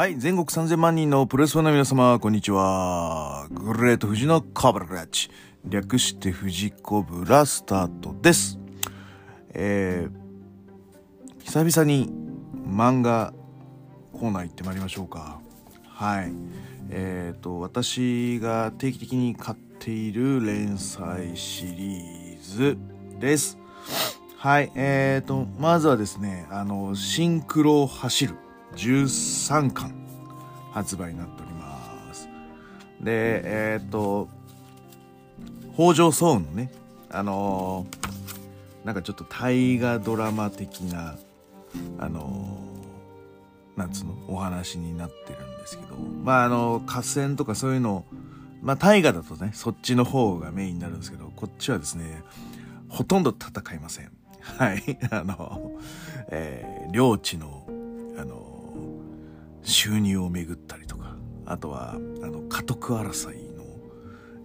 [0.00, 3.46] はい、全国3000万人のプレスファンの皆様、こんにちは。
[3.50, 5.28] グレート富士のカブラッチ。
[5.62, 8.58] 略して富士コブラスタートです。
[9.52, 12.10] えー、久々に
[12.66, 13.34] 漫画
[14.14, 15.38] コーナー行ってまいりましょうか。
[15.84, 16.32] はい。
[16.88, 22.78] えーと、私が定期的に買っている連載シリーズ
[23.18, 23.58] です。
[24.38, 24.72] はい。
[24.74, 28.36] えーと、まずはですね、あの、シンクロ走る
[28.76, 29.92] 13巻
[30.72, 32.28] 発売になっております。
[33.00, 34.28] で、えーと、
[35.74, 36.70] 北条早雲のね、
[37.10, 38.10] あのー
[38.84, 41.18] なんかちょっと大河ドラマ的な、
[41.98, 48.04] あのーなんつうの、お話になってるんですけど、まああの、合戦とかそういうの、
[48.62, 52.22] まあ大河だとね、そっちの方がメインになるんですけど、こっちはですね、
[52.88, 54.10] ほとんど戦いません。
[54.40, 54.98] はい。
[55.10, 55.72] あの、
[56.30, 57.66] えー領地、の、
[59.62, 61.16] 収入をめぐったりとか、
[61.46, 63.64] あとは、あの、家督争いの、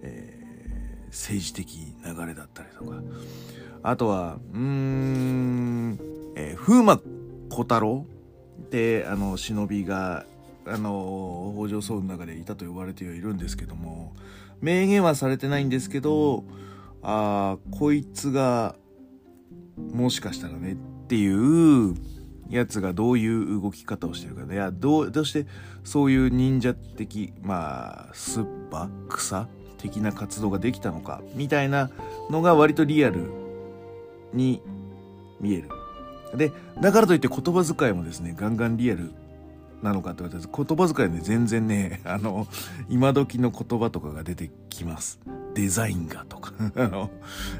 [0.02, 0.36] えー
[1.08, 1.66] 政治的
[2.04, 3.00] 流れだったりとか、
[3.82, 5.98] あとは、うーん、
[6.36, 7.00] えー風魔
[7.48, 8.06] 小太郎
[8.60, 10.26] って、あの、忍びが、
[10.66, 14.14] あの、北条早雲の中でいたと呼ばれてはいるんですけども、
[14.60, 16.44] 明言はされてないんですけど、
[17.02, 18.76] あーこいつが、
[19.94, 21.94] もしかしたらねっていう
[22.50, 25.46] やつがどういう動き方をしてるかいやどうどうして
[25.84, 31.90] そういう忍者的まあスッパ草的な活動ができたのかみたいな
[32.30, 33.30] のが割とリアル
[34.32, 34.60] に
[35.40, 35.68] 見える。
[36.36, 39.12] でだからといって言葉遣いもですねガンガンリアル
[39.82, 42.46] なのかって言われたら言葉遣いね全然ね あの
[42.88, 45.20] 今時の言葉とかが出てきます。
[45.54, 46.52] デザインがとか。
[46.76, 47.10] あの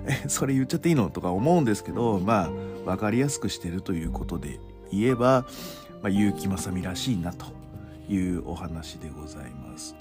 [0.07, 1.11] えそれ言っちゃっていいの？
[1.11, 2.51] とか思うんですけどまあ
[2.85, 4.59] 分かりやすくしてるということで
[4.91, 5.45] 言えば、
[6.03, 7.47] まあ、結城正美らしいなと
[8.09, 9.95] いうお話でございます。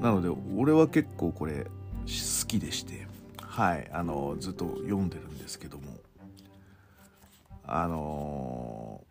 [0.00, 3.06] なので俺は結構これ好きでして
[3.40, 5.84] はいあのずっと読んでるんですけども。
[7.66, 9.02] あの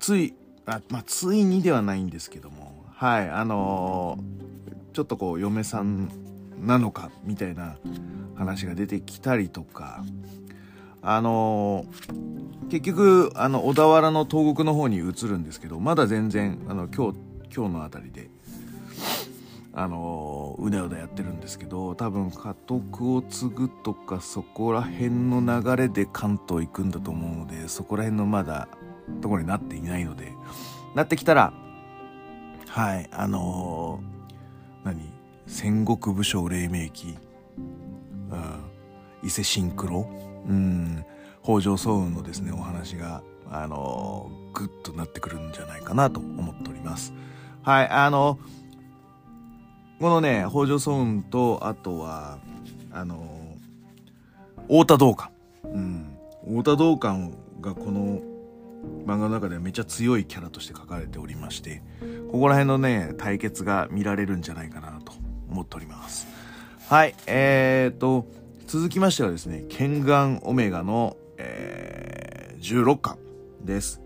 [0.00, 0.34] つい
[0.66, 2.84] あまあついにではないんですけども。
[2.94, 4.18] はいあの
[4.92, 6.10] ちょっとこう嫁さん
[6.60, 7.76] なのかみたいな
[8.34, 10.02] 話が出てきたりとか
[11.02, 11.86] あの
[12.70, 17.18] 結局あの小田原の東国の方に移るんですけどまだ全然あの今日
[17.54, 18.28] 今日のあたりで
[19.72, 28.68] あのうだうだやってるんですけど多分家督を継ぐとかそこら辺の流れで関東行くんだと思うのでそこら辺のまだ
[29.20, 30.32] ところになっていないので
[30.94, 31.52] なってきたら
[32.66, 34.00] はいあの
[34.84, 35.12] 何
[35.46, 37.16] 戦国武将黎明期、
[38.30, 38.60] うん、
[39.22, 40.08] 伊勢シンクロ、
[40.46, 41.04] うん、
[41.42, 47.12] 北条早雲のですねお話があのグッとなってくるんじゃないかなと思っております。
[47.62, 48.38] はいあの
[50.00, 52.38] このね北条早雲とあとは
[52.92, 53.56] あの
[54.68, 55.30] 太田道館。
[55.64, 56.18] うん。
[56.46, 58.20] 太田道館がこの
[59.04, 61.82] 漫画の中ではめっちゃ強いキャラとして書かれておりまして
[62.30, 65.12] ここら辺のね対決が見られるんじゃないかなと
[65.50, 66.26] 思っております。
[66.88, 68.26] はいえーと
[68.68, 73.18] 続きましてはですね剣眼オメガの、えー、16巻
[73.64, 74.02] です。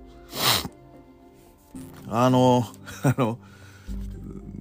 [2.07, 2.65] あの
[3.03, 3.39] あの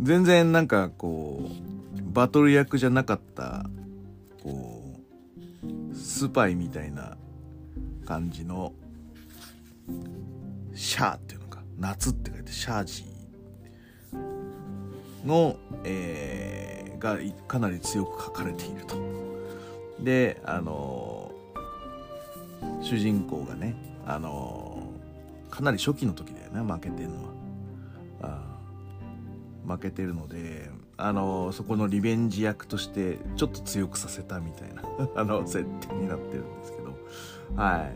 [0.01, 3.69] 全然なんかこうバトル役じゃなかった
[4.43, 4.99] こ
[5.63, 7.15] うスパイみたいな
[8.03, 8.73] 感じの
[10.73, 17.17] シャーっていうのか夏って書いてシャージーの、えーが
[17.47, 19.30] かなり強く書かれていると。
[20.01, 21.31] であの
[22.81, 23.75] 主人公がね
[24.05, 24.91] あの
[25.49, 27.31] かなり初期の時だよね負けてるのは。
[28.23, 28.51] あ
[29.67, 34.83] 負けてるのであのそこのリベンジ役としてちょっと強くさせたみたいな
[35.15, 36.91] あの設定になってるんですけど。
[37.55, 37.89] は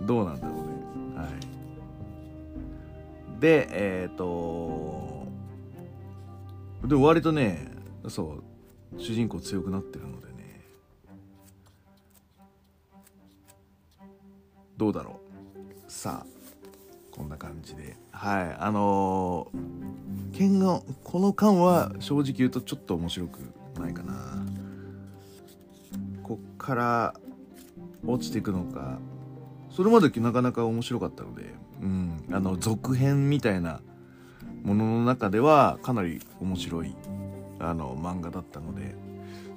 [0.00, 0.06] い。
[0.06, 0.62] どうなんだろうね。
[1.16, 1.28] は
[3.38, 3.40] い。
[3.40, 5.26] でえっ、と
[6.84, 7.68] でも割とね
[8.08, 8.38] そ
[8.96, 10.31] う主人公強くなってるので。
[14.82, 15.20] どうだろ
[15.56, 15.78] う。
[15.86, 16.26] さあ
[17.12, 17.96] こんな感じで。
[18.10, 23.38] はいあのー、剣がこの巻は正直言うとちょっと面白く
[23.78, 24.44] ないかな。
[26.24, 27.14] こっから
[28.04, 28.98] 落ちていくのか。
[29.70, 33.82] それまでなかなか面白かったので、うん、あの続編みたいな
[34.64, 36.96] ものの中ではかなり面白い
[37.60, 38.96] あの漫画だったので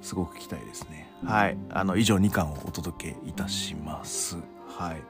[0.02, 1.10] すごく期待ですね。
[1.24, 4.36] はいあの以上2巻をお届けいたします。
[4.76, 5.02] はい。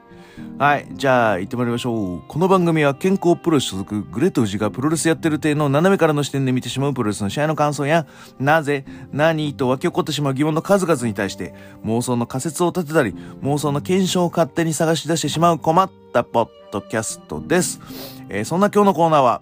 [0.57, 0.87] はい。
[0.93, 2.21] じゃあ、行ってまいりましょう。
[2.27, 8.05] この番組は健康プロレス所属、グレート富士がプロレスやってる体の斜めからの視点で見てしまうプロレスの試合の感想や、
[8.39, 11.53] なぜ、何と湧き起こってしまう疑問の数々に対して、
[11.83, 17.81] 妄想の仮説を立てたり、妄想の検証を勝手に探し出してしまう困ったポッドキャストです。
[18.29, 19.41] えーそんな今日のコーナーは、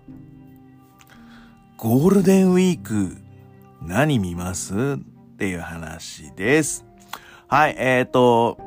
[1.78, 3.18] ゴールデンウィーク、
[3.82, 4.74] 何見ます？
[4.74, 6.86] っていう話です。
[7.48, 8.58] はい、えっ、ー、と、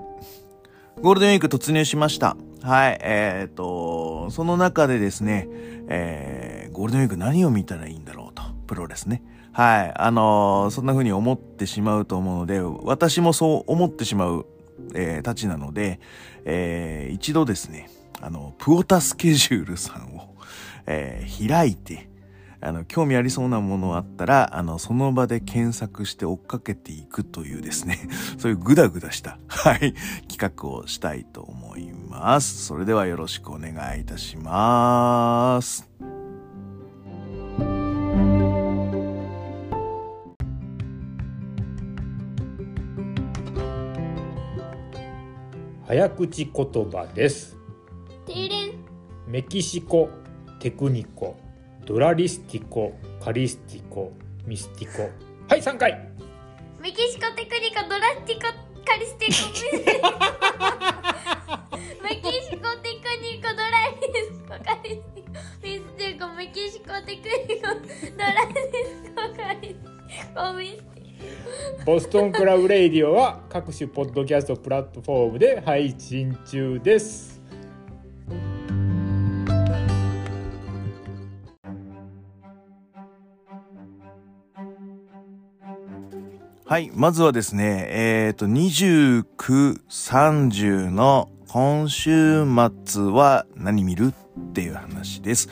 [1.01, 2.37] ゴールデンウィーク突入しました。
[2.61, 5.47] はい、えっ、と、その中でですね、
[5.89, 9.23] えー、ゴールデンウィーク何を見たらいいんだろうと、プロレスね。
[9.53, 14.47] はい、あのーそんな風に思ってしまうと思うので、私もそう思ってしまう、
[14.95, 16.01] えー、たちなので、
[16.45, 17.89] えー、一度ですね、
[18.21, 20.35] あの、プオタスケジュールさんを、
[20.87, 22.09] えー開いて、
[22.61, 28.09] あの、興味ありそうなものあったら、あの、その場で検索して追っかけていくというですね、
[28.39, 29.95] そういうグダグダした、はい、
[30.29, 32.65] 企画をしたいと思います。
[32.67, 35.89] それではよろしくお願いいたします。
[45.87, 47.57] 早口言葉です
[48.27, 48.73] テイレン
[49.27, 50.11] メキシコ
[50.61, 51.35] テクニコ
[51.89, 54.13] ドラリスティコカリスティコ
[54.45, 55.11] ミスティコ。
[55.49, 56.11] はい3回。
[56.79, 58.43] メキシコテクニコドラスティコ
[58.85, 60.13] カリスティコミスティコ
[62.05, 65.33] メキシコテクニコドラリスコカリスティコ
[65.63, 67.79] ミスティコメキシコテクニコド
[68.19, 68.53] ラリ
[68.93, 77.38] スコカリスティコミスティボストンクラブレイディオは各種ポッドキャストプラットフォームで配信中です
[86.69, 86.91] はい。
[86.95, 89.25] まずはですね、えっ、と、29、
[89.89, 92.45] 30の今週
[92.85, 95.49] 末は何見るっていう話です。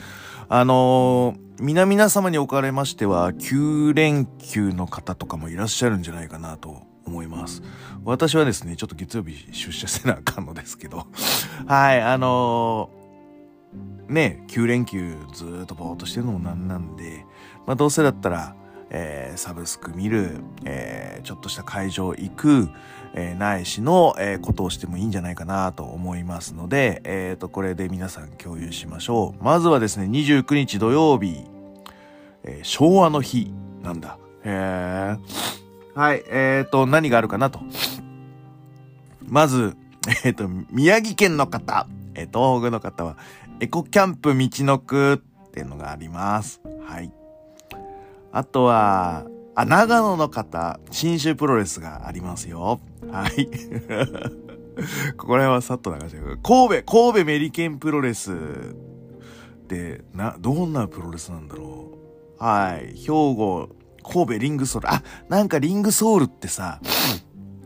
[0.47, 7.63] あのー皆々様におかれましては、9連休の方とかもいらっしゃるんじゃないかなと思います。
[8.05, 11.07] 私はですね、ちょっと月曜日出社せなあかんのですけど、
[11.65, 17.25] はい、あのーね、9連休ずーっとぼーっとしてるのもなんなんで、
[17.65, 18.55] まあどうせだったら、
[18.89, 22.69] えーサブスク見る、えーちょっとした会場行く、
[23.13, 29.43] えーないしの、えことをしてもいいんじゃないかなと思いますので、えっ、と、これで皆さん共有しましょう。
[29.43, 31.43] まずはですね、29日土曜日、
[32.43, 33.51] え昭和の日
[33.83, 34.17] なんだ。
[34.43, 35.19] へー
[35.95, 37.59] はい、えっ、と、何があるかなと。
[39.25, 39.75] まず、
[40.23, 43.17] えっ、と、宮城県の方、え東北の方は、
[43.59, 46.61] エコキャンプ道のくっていうのがあります。
[46.87, 47.11] はい。
[48.37, 49.25] あとは、
[49.55, 52.79] あ、長野の方、新州プロレスがありますよ。
[53.11, 53.47] はい。
[55.17, 58.35] ここら辺はさっと流してく神戸、神戸メリケンプロレスっ
[59.65, 61.97] て、な、どんなプロレスなんだろ
[62.39, 62.43] う。
[62.43, 62.95] はい。
[62.95, 63.69] 兵庫、
[64.03, 64.93] 神戸リングソウル。
[64.93, 66.79] あ、なんかリングソウルってさ、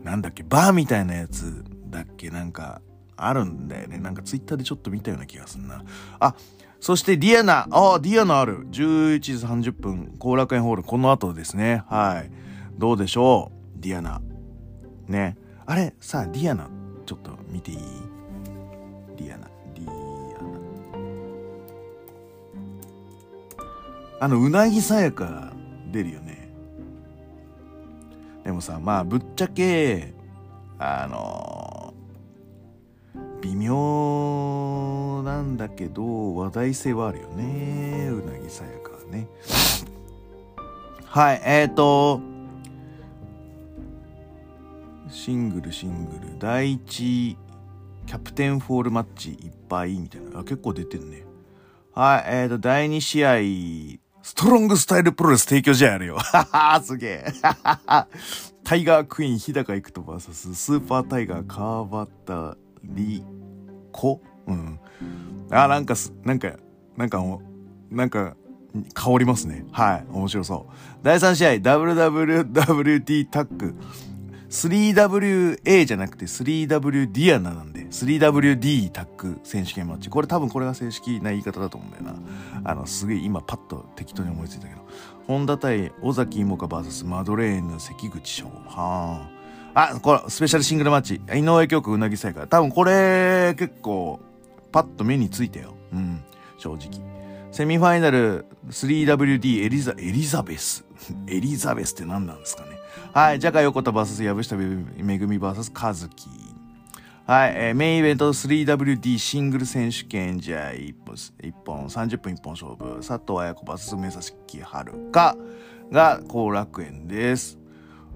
[0.02, 2.80] なんだっけ、バーみたいなやつだっけなんか、
[3.14, 3.98] あるんだよね。
[3.98, 5.84] なんかツイッターでちょっと見たような気がするな。
[6.18, 6.34] あ、
[6.82, 7.68] そしてディアナ。
[7.70, 8.66] ああ、ディアナある。
[8.70, 10.82] 11時30分、後楽園ホール。
[10.82, 11.84] この後ですね。
[11.88, 12.30] はい。
[12.76, 13.80] どうでしょう？
[13.80, 14.20] ディアナ。
[15.06, 15.36] ね。
[15.64, 16.68] あれ、さあ、ディアナ、
[17.06, 17.78] ちょっと見ていい？
[19.16, 19.46] ディアナ、
[19.76, 19.94] ディアナ。
[24.18, 25.52] あの、うなぎさやか
[25.92, 26.52] 出るよね。
[28.42, 30.14] でもさ、まあ、ぶっちゃけ、
[30.80, 31.71] あの
[33.42, 38.08] 微妙なんだけど、話題性はあるよね。
[38.08, 39.28] うなぎさやかはね。
[41.04, 42.20] はい、えーと、
[45.10, 47.36] シングルシングル、第一
[48.06, 50.40] キャプテンフォールマッチいっぱいみたいな。
[50.40, 51.24] あ、結構出てるね。
[51.94, 56.16] はい、えーと、第2試合、ストロングスタイルプロレス提供試合あるよ。
[56.16, 57.32] は はすげえ。
[58.64, 63.24] タイガークイーン日高育人 VS スーパータイガー川端リ
[63.92, 64.80] コうん。
[65.50, 66.54] あ、なんかす、なんか、
[66.96, 67.42] なんかお、
[67.90, 68.36] なんか、
[68.94, 69.66] 香りますね。
[69.70, 70.06] はい。
[70.10, 70.72] 面白そう。
[71.02, 73.74] 第3試合、WWWT タッグ。
[74.52, 80.10] 3WA じゃなくて 3W ディアナなんで、3WD タッグ選手権マッチ。
[80.10, 82.70] これ多分これが正式な言い方だと思うんだよな。
[82.70, 84.82] あの、すげえ今パッと適当に思いついたけど。
[85.26, 88.46] 本田対尾崎妹香 VS マドレーヌ関口翔。
[88.46, 89.41] はあ。
[89.74, 91.14] あ、これ、スペシャルシングルマッチ。
[91.34, 92.46] 井上京子うなぎさやから。
[92.46, 94.20] 多分これ、結構、
[94.70, 95.74] パッと目についたよ。
[95.92, 96.22] うん。
[96.58, 97.12] 正直。
[97.50, 100.84] セミファイナル 3WD エリザ、エリザベス。
[101.28, 102.70] エリザベスって何なんですかね。
[103.12, 103.38] はい。
[103.38, 106.28] ジャカ横田 VS 藪下めぐみ VS カズキ。
[107.24, 115.36] はい、えーメインイベント 3WD シングル選手権試合1本、1本30分1本勝負、佐藤綾子 VS 目指しきはるか
[115.92, 117.58] が後楽園です。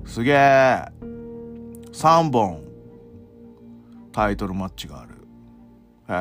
[0.04, 1.15] すげえ
[1.96, 2.62] !3 本
[4.12, 5.14] タイトルマッチがある。
[6.08, 6.12] え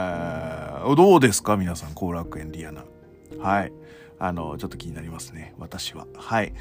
[0.85, 1.57] ー、どうですか？
[1.57, 2.83] 皆さん、後楽園リアナ。
[3.39, 3.73] はい。
[4.17, 5.53] あの、ちょっと気になりますね。
[5.59, 6.07] 私は。
[6.15, 6.53] はい。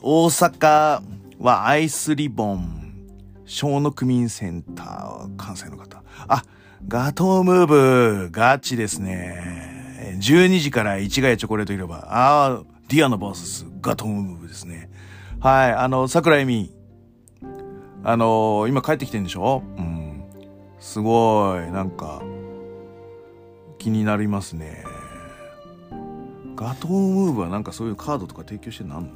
[0.00, 1.02] 大阪
[1.40, 3.10] はアイスリボン、
[3.44, 6.04] 小野区民センター、関西の方。
[6.28, 6.44] あ、
[6.86, 10.14] ガトームーブ、ガチですね。
[10.20, 11.96] 12時から市ヶ谷チョコレート広場。
[11.96, 14.88] ああ、ディアナバース、ガトームーブですね。
[15.40, 16.77] はい、あの、桜井美。
[18.04, 19.62] あの今帰ってきてんでしょ？
[19.76, 20.24] うん。
[20.78, 22.22] すごい、なんか、
[23.78, 24.84] 気になりますね。
[26.56, 29.08] ガトームーブはなんかそういうカードとか提供してなんの？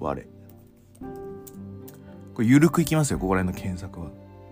[0.00, 0.26] 我。
[2.34, 3.18] これ緩くいきますよ。
[3.18, 4.10] ここら辺の検索は。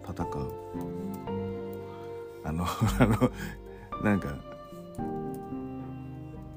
[0.09, 0.53] 戦う。
[2.45, 2.65] あの
[3.01, 3.31] あの
[4.05, 4.29] なんか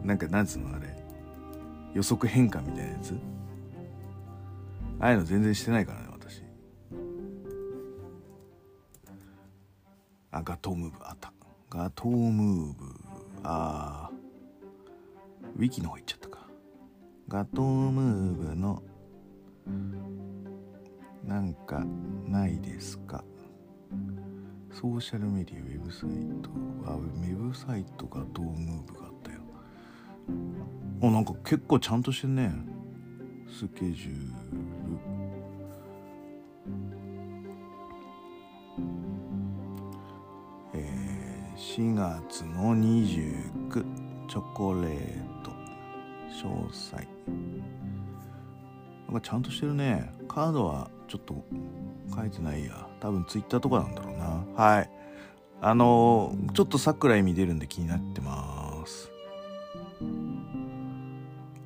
[0.03, 0.75] なんかなんつうの？
[0.75, 0.88] あれ。
[1.94, 3.15] 予測変換みたいなやつ？
[5.01, 6.44] ああいうの全然してないからね私。
[10.32, 11.32] あガトームーブあった。
[11.70, 12.86] ガトームーブ。
[13.44, 16.48] あーウィキの方行っちゃったか。
[17.27, 18.84] ガトームーブの
[21.25, 21.86] なんか
[22.27, 23.24] ないですか。
[24.74, 26.10] ソーシャルメディアウェブサイ
[26.41, 26.50] ト
[26.86, 29.39] あウェブサイトガトームーブがあったよ。
[31.01, 32.51] あなんか結構ちゃんとしてんね。
[33.51, 34.34] スケジュール。
[40.74, 41.20] えー
[41.60, 43.84] 4月の29
[44.29, 45.51] チョコレート。
[46.32, 46.96] 詳細。
[49.08, 50.13] なんかちゃんとしてるね。
[50.27, 51.44] カードはちょっと
[52.15, 52.88] 書いてないや。
[53.01, 54.46] 多分ツイッターとかなんだろうな。
[54.56, 54.89] はい。
[55.62, 59.12] あのーちょっと桜井見出るんで気になってます。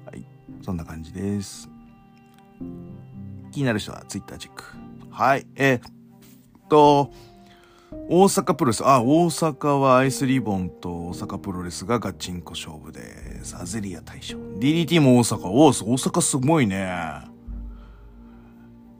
[0.05, 0.25] はい。
[0.63, 1.69] そんな感じです。
[3.51, 4.63] 気になる人はツイッターチェック
[5.11, 5.81] はいえー、っ
[6.69, 7.11] と
[8.09, 13.55] 大阪プロレス、あ、大阪はアイスリボンと大阪プロレスがガチンコ勝負です。
[13.55, 14.37] アゼリア大賞。
[14.59, 15.47] DDT も大阪。
[15.47, 17.23] お大阪すごいね。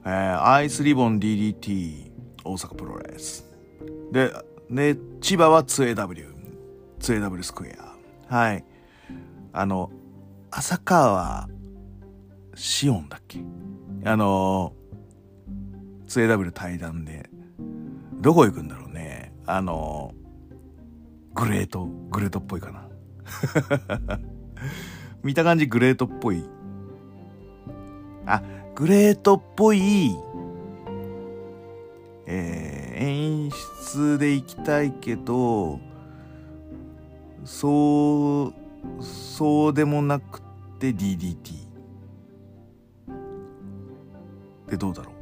[0.06, 2.10] えー、アイスリボン DDT、
[2.44, 3.44] 大阪プロレス。
[4.10, 4.32] で、
[4.70, 6.34] で、千葉は 2AW。
[7.00, 7.76] 2AW スクエ
[8.28, 8.34] ア。
[8.34, 8.64] はい。
[9.52, 9.90] あの、
[10.50, 11.48] 浅川、
[12.54, 13.40] シオンだっけ？
[14.04, 17.28] あのー、2AW 対談で、
[18.20, 19.32] どこ行くんだろうね？
[19.46, 20.14] あの、
[21.34, 22.88] グレート、グレートっぽいかな。
[25.22, 26.44] 見た感じグレートっぽい。
[28.26, 28.42] あ、
[28.74, 30.14] グレートっぽい、
[32.26, 35.80] えー演出で行きたいけど、
[37.44, 40.40] そう、そうでもなく
[40.78, 41.63] て DDT。
[44.74, 45.14] でどうだろう。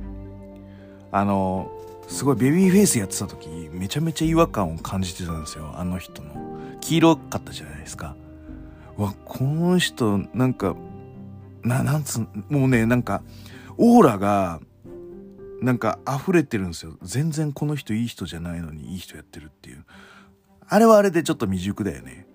[1.13, 1.71] あの、
[2.09, 5.73] すごいベビーフェイスやってた時めちゃめちゃ違和感を感じてたんですよ。
[5.77, 6.31] あの人の。
[6.81, 8.17] 黄色かったじゃないですか。
[8.97, 10.77] わこの人なんか
[11.63, 13.23] ななんつうもうねなんか
[13.79, 14.61] オーラが
[15.63, 16.97] なんか溢れてるんですよ。
[17.03, 19.85] 全然この人いい人じゃないのにいい人やってるっていう。
[20.69, 22.27] あれはあれでちょっと未熟だよね。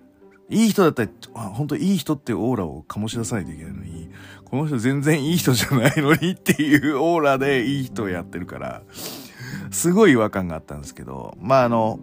[0.50, 1.10] いい人だったら
[1.50, 4.10] 本当いい人っていうオーラを醸し出さないといけないのに
[4.44, 8.82] この人全然いい人じゃないのにっていうオーラでいい人をやってるから
[9.70, 11.98] すごい違和感があったんですけど、まあ、あの、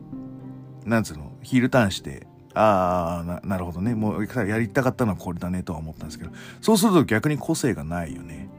[0.86, 3.96] なんつうの、ヒールターンして、ああ、な、なるほどね。
[3.96, 8.50] もう、やりたかったのはこれだねとは思ったんですけど、そうすると逆に個性がないよね。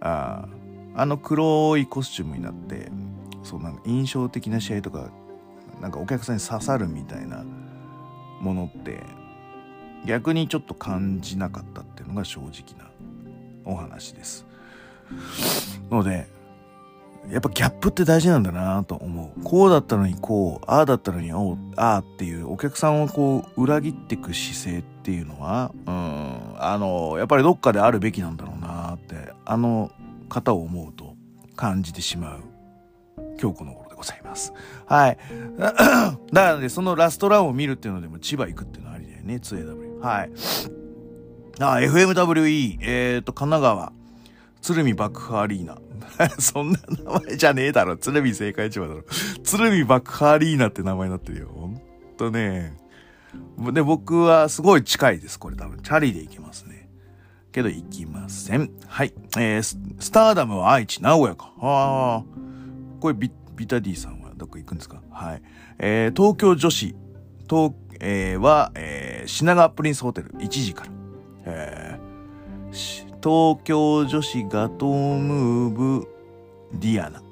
[0.00, 0.48] あ
[0.96, 2.90] あ、あの黒いコスチュームになって、
[3.42, 5.10] そう、なんか印象的な試合とか、
[5.80, 7.44] なんかお客さんに刺さるみたいな
[8.40, 9.02] ものって、
[10.06, 12.90] 逆にちょっと感じなかったっていうのが正直な
[13.64, 14.46] お話です。
[15.90, 16.28] ので、
[17.30, 19.42] やっぱギャップって大事なんだなと思う。
[19.42, 29.90] こうだったのにこう、ああだったのにおああっていうお客さんをこう裏切っていく姿勢っていうのは、うん、あの、やっぱりどっかであるべきなんだろうなって、あの
[30.28, 31.14] 方を思うと
[31.56, 32.40] 感じてしまう
[33.40, 34.52] 今日この頃ございます。
[34.86, 35.18] はい。
[35.58, 39.98] だからね、そのラストランを見るっていうのでも千葉行くっていうのはありだよね、2AW。
[40.00, 40.30] はい。
[41.60, 43.92] あ、FMWE、えっ、ー、と、神奈川、
[44.62, 45.78] 鶴見爆破アリーナ。
[46.38, 47.96] そんな名前じゃねえだろ。
[47.96, 49.02] 鶴見正解千葉だろ。
[49.42, 51.48] 鶴見爆破アリーナって名前になってるよ。
[51.54, 51.80] ほん
[52.16, 52.76] とね。
[53.72, 55.38] で、僕はすごい近いです。
[55.38, 55.80] これ多分。
[55.82, 56.88] チャリで行けますね。
[57.52, 58.70] けど行きません。
[58.86, 59.12] はい。
[59.36, 61.52] えー、スターダムは愛知、名古屋か。
[61.60, 62.24] ああ。
[63.00, 65.02] これビ、ビタディさんはどこ行くんですか？
[65.10, 65.42] はい。
[65.78, 66.94] えー、東京女子、
[67.50, 70.90] 東、えー、は、えー、品川プリンスホテル、1時から。
[71.46, 72.74] えー、
[73.20, 76.08] 東京女子ガトームーブ、
[76.74, 77.22] ディアナ。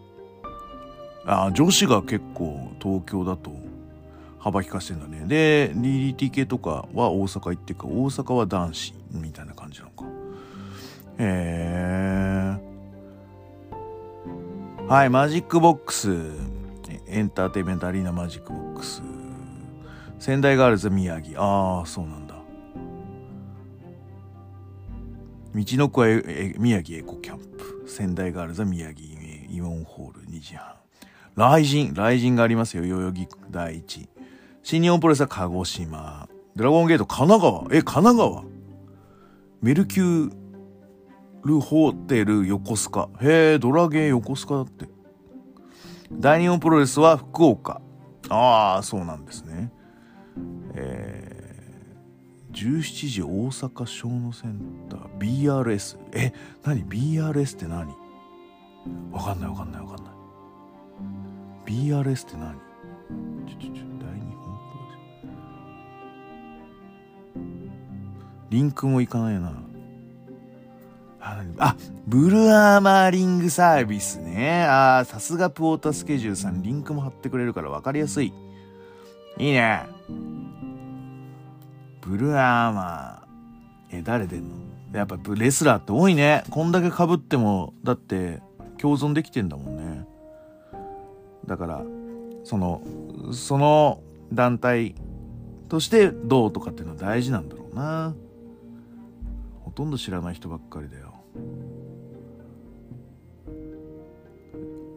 [1.28, 3.50] あ女子が結構東京だと
[4.38, 5.24] 幅利かしてんだね。
[5.26, 10.04] で、DDT とかは大阪行ってか、大阪は男子みたいな感じなのか。
[11.18, 12.75] へえ。
[14.88, 16.16] はい、マジックボックス。
[17.08, 19.02] エンターテイメントアリーナマジックボックス。
[20.20, 21.42] 仙台ガールズ宮城。
[21.42, 22.36] ああ、そうなんだ。
[25.56, 26.06] みちのくは
[26.60, 27.84] 宮城エコキャンプ。
[27.88, 29.00] 仙台ガールズ宮城
[29.50, 30.76] イオンホール2時半。
[31.34, 32.84] RIZIN、RIZIN がありますよ。
[32.84, 34.08] 代々木第一。
[34.62, 36.28] 新日本プロレスは鹿児島。
[36.54, 37.64] ドラゴンゲート神奈川。
[37.72, 38.44] え、神奈川
[39.60, 40.45] メルキュー
[41.46, 43.08] ルホテル横須賀。
[43.20, 44.88] へえ、ドラゲー横須賀だって。
[46.12, 47.80] 大日本プロレスは福岡。
[48.28, 49.72] ああ、そうなんですね。
[50.74, 55.98] えー、17時大阪小野センター BRS。
[56.12, 56.32] え、
[56.64, 57.94] 何 ?BRS って何？
[59.10, 60.14] わかんないわかんないわかんない。
[61.66, 62.54] BRS って何？
[63.46, 64.96] ちょちょちょ、大日本プロレ
[67.34, 68.50] ス。
[68.50, 69.52] リンクもいかないな。
[71.58, 74.64] あ、ブルーアーマーリングサービスね。
[74.64, 78.32] あーさすがプォータスケジュールさん、リンクも貼ってくれるから分かりやすい。
[79.38, 79.82] いいね。
[82.02, 83.98] ブルーアーマー。
[83.98, 84.54] え、誰出んの？
[84.92, 86.44] やっぱレスラーって多いね。
[86.50, 88.40] こんだけ被っても、だって
[88.78, 90.06] 共存できてんだもんね。
[91.46, 91.82] だから、
[92.44, 92.82] その、
[93.32, 94.00] その
[94.32, 94.94] 団体
[95.68, 98.14] としてどうとかっていうのは大事なんだろうな。
[99.64, 101.05] ほとんど知らない人ばっかりだよ。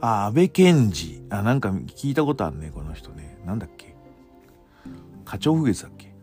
[0.01, 1.23] あ、安倍賢治。
[1.29, 3.37] あ、なんか聞いたことあるね、この人ね。
[3.45, 3.95] なんだっけ？
[5.25, 6.13] 花鳥風月だっけ？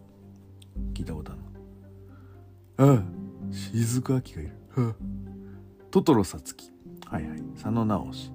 [0.94, 1.34] 聞いたことあ
[2.78, 2.94] るの。
[2.94, 3.02] ああ、
[3.50, 4.52] 雫明がいる。
[4.76, 4.94] ああ
[5.90, 6.72] トトロさつき。
[7.06, 7.40] はいはい。
[7.54, 8.32] 佐野直し。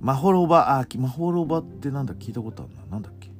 [0.00, 2.14] マホロバ、あ、マホロバってなんだ？
[2.14, 2.84] 聞いたことあるな。
[2.90, 3.30] なんだっけ？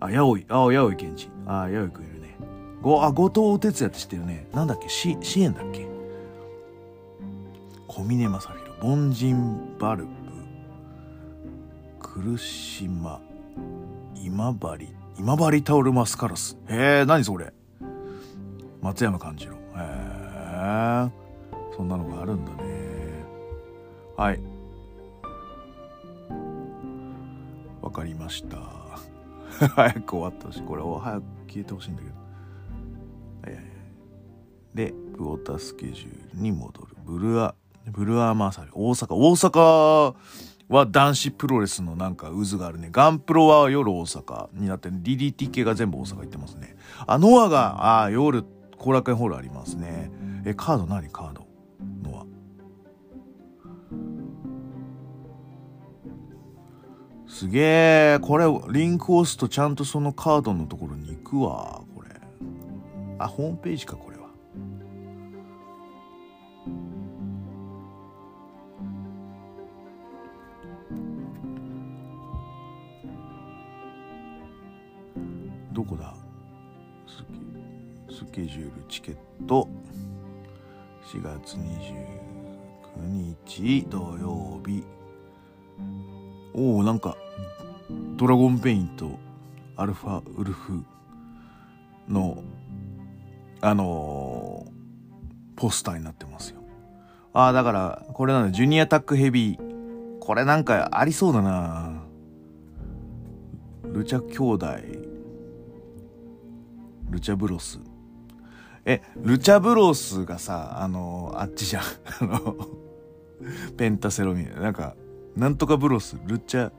[0.00, 1.30] あ、やおい、あ、やおい賢治。
[1.46, 2.36] あ、やおいくんいるね。
[2.82, 4.48] ご、あ、後藤哲也って知ってるね。
[4.52, 4.88] なんだっけ？
[4.88, 5.86] し、支援だっけ？
[7.86, 10.10] 小峰正宏、凡人バルブ、
[12.00, 13.20] 苦島、
[14.14, 16.58] 今治、今治タオルマスカラス。
[16.68, 17.52] へえ、何それ
[18.82, 19.54] 松山勘次郎。
[19.54, 21.10] へえ、
[21.76, 23.24] そんなのがあるんだね。
[24.16, 24.40] はい。
[27.82, 28.58] わかりました。
[29.74, 30.62] 早く終わってほしい。
[30.62, 32.26] これを早く消えてほしいんだけど。
[34.76, 36.88] で、プォータースケジュールに戻る。
[37.06, 37.54] ブルア、
[37.90, 39.14] ブルアーマーサリ、大阪。
[39.14, 40.14] 大阪
[40.68, 42.88] は男子プロレスのなんか渦があるね。
[42.90, 46.76] ガンプロは夜大阪になって、DDT 系が全部大阪行ってますね。
[47.06, 48.44] あ、ノアが、あ夜、
[48.76, 50.10] 後楽園ホールありますね。
[50.44, 51.08] え、カード何？
[51.10, 51.46] カード
[52.02, 52.26] ノア。
[57.28, 57.60] すげ
[58.14, 58.18] え。
[58.20, 61.82] これ、リンク押すとちゃんとそのカードのところに行くわ。
[61.94, 62.08] これ。
[63.18, 64.15] あ、ホームページか、これ
[75.76, 76.14] どこだ？
[78.08, 79.68] スケジュールチケット。
[81.12, 84.82] 4月29日土曜日。
[86.54, 87.14] おおなんか
[88.16, 89.18] ドラゴンペイント
[89.76, 90.82] アルファウルフ
[92.08, 92.42] の
[93.60, 94.70] あのー
[95.60, 96.62] ポスターになってますよ。
[97.34, 100.18] ああだからこれなんだジュニアタックヘビー。
[100.20, 102.02] これなんかありそうだな。
[103.84, 105.05] ルチャ兄弟。
[107.10, 107.78] ルチャブロス。
[108.84, 111.82] えルチャブロスがさあのあっちじゃん。
[112.20, 112.56] あの
[113.76, 114.94] ペンタセロミなんか
[115.36, 116.72] なんとかブロスルチャ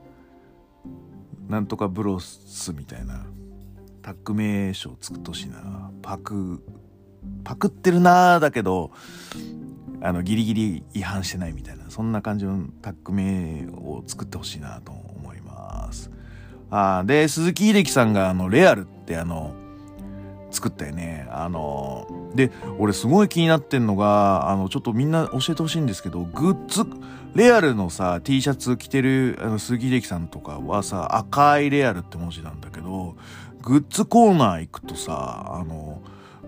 [1.48, 3.26] なんとかブロスみたいな。
[4.00, 5.90] タッグ名称作ってほしいな。
[6.00, 6.62] パク
[7.44, 8.90] パクってるなーだけど
[10.00, 11.90] あのギリギリ違反してないみたいな。
[11.90, 16.10] そんな感じのタッグ名を作ってほしいなと思います。
[16.70, 19.52] あで鈴木秀樹さんがあのレアルってあの
[20.58, 26.84] 作ったよねあので俺すごい気になってんのがあのちょっとみんな教えてほしいんですけどグッズ
[27.34, 33.16] レアルのさ T シャツ着てるあの鈴木秀樹さんとかはさ赤いレアルって文字なんだけど
[33.62, 36.02] グッズコーナー行くとさあの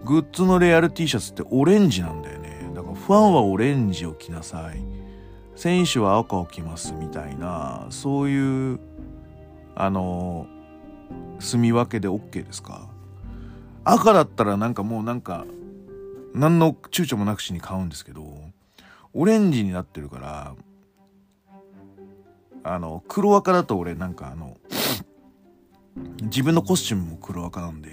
[0.05, 2.71] グッズのレアル T シャツってオレンジなんだよね。
[2.75, 4.83] だからファンはオレンジを着なさい。
[5.57, 8.81] 選手は赤を着ますみたいな、そういう、
[9.77, 10.47] あの、
[11.39, 12.89] 住み分けで OK ですか？
[13.85, 15.47] 赤だったらなんかもうなんか、
[16.35, 18.23] 何の躊躇もなくしに買うんですけど、
[19.13, 20.55] オレンジになってるから、
[22.63, 24.59] あの、黒赤だと俺なんかあの、
[26.23, 27.91] 自分のコスチュームも黒赤なんで、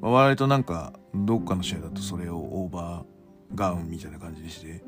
[0.00, 4.82] ま割となんか、どっかの試合だとそれをオーバーガウンみたいな感じにして、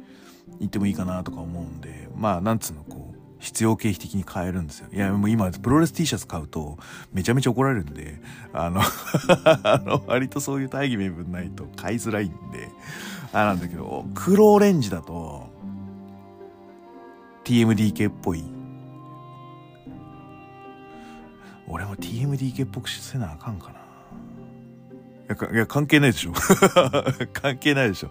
[0.61, 4.89] 行ってもいいかなとか思うんで、まあ、なんつうの、こう、必要経費的に買えるんですよ。
[4.93, 6.79] いや、もう今、プロレス T シャツ買うと、
[7.13, 8.21] めちゃめちゃ怒られるんで、
[8.53, 8.81] あの、
[9.65, 12.69] あの、割とそういう大義名分ないと買いづらいんで、
[13.33, 15.49] あなんだけど、黒オレンジだと、
[17.45, 18.45] TMDK っぽい。
[21.67, 23.78] 俺も TMDK っぽくせなあかんかな。
[25.53, 26.33] いや、関係ないでしょ。
[27.35, 28.11] 関係ないでしょ。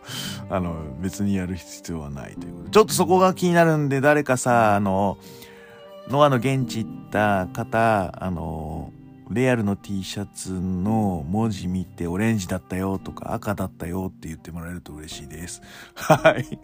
[0.49, 2.69] あの、別にやる必要はないということで。
[2.71, 5.17] ちょっとそこが気になるんで、誰かさ、あの、
[6.09, 8.93] ノアの現地行った方、あの、
[9.29, 15.61] レアルの T シャツの文字見てオレンジだったよとか赤だったよって言ってもらえると嬉しいです。
[15.95, 16.59] はい。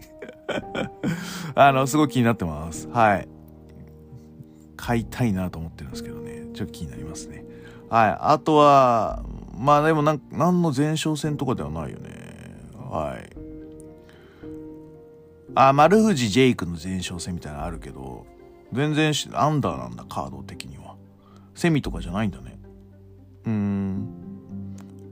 [1.54, 2.88] あの、すごい気になってます。
[2.88, 3.28] はい。
[4.76, 6.46] 買いたいなと思ってるんですけどね。
[6.54, 7.44] ちょっと気になりますね。
[7.90, 8.16] はい。
[8.18, 9.24] あとは、
[9.64, 12.10] まあでもなん、何の前哨戦とかではないよね。
[12.74, 13.30] はい。
[15.54, 18.26] あ、丸藤ジェイクの前哨戦みたいなのあるけど、
[18.74, 20.96] 全然アンダーなんだ、カード的には。
[21.54, 22.58] セミとかじゃないんだね。
[23.46, 24.08] うん。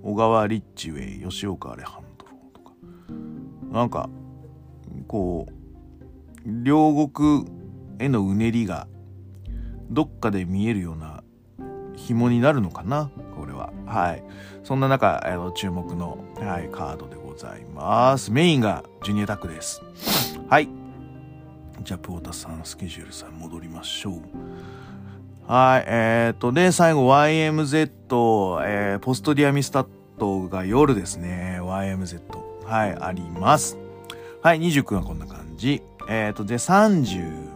[0.03, 2.73] 小川リッチウェイ、吉岡アレハンドロとか。
[3.73, 4.11] なんか、
[5.09, 5.55] こう、
[6.45, 7.47] 両国
[8.01, 8.87] へのうねりが、
[9.88, 11.23] どっかで見えるような
[11.97, 13.11] 紐になるのかな
[13.62, 13.72] は。
[13.87, 14.22] はい。
[14.62, 18.31] そんな中、あの、注目の、はい、カードでございます。
[18.31, 19.83] メインがジュニアタックです。
[20.48, 20.68] はい。
[21.83, 24.22] じゃあ、プオタさん、スケジュールさん、戻りましょう。
[25.46, 27.90] はい、えー、と、で、最後 YMZ、
[28.64, 29.87] えー、ポストディアミスタッ
[30.18, 31.59] トが夜ですね。
[31.61, 32.20] YMZ。
[32.64, 33.77] はい、あります。
[34.42, 35.83] はい、29はこんな感じ。
[36.09, 37.51] えー、と、で、30。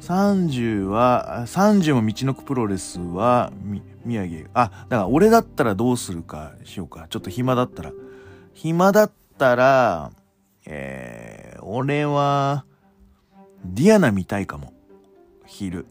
[0.00, 3.52] 30は、30も道のくプロレスは、
[4.04, 4.48] 宮城。
[4.54, 7.06] あ、だから俺だったらどうするかしようか。
[7.08, 7.92] ちょっと暇だったら。
[8.52, 10.10] 暇だったら、
[10.66, 12.64] えー、俺は、
[13.64, 14.72] ディアナ見たいかも。
[15.46, 15.86] 昼。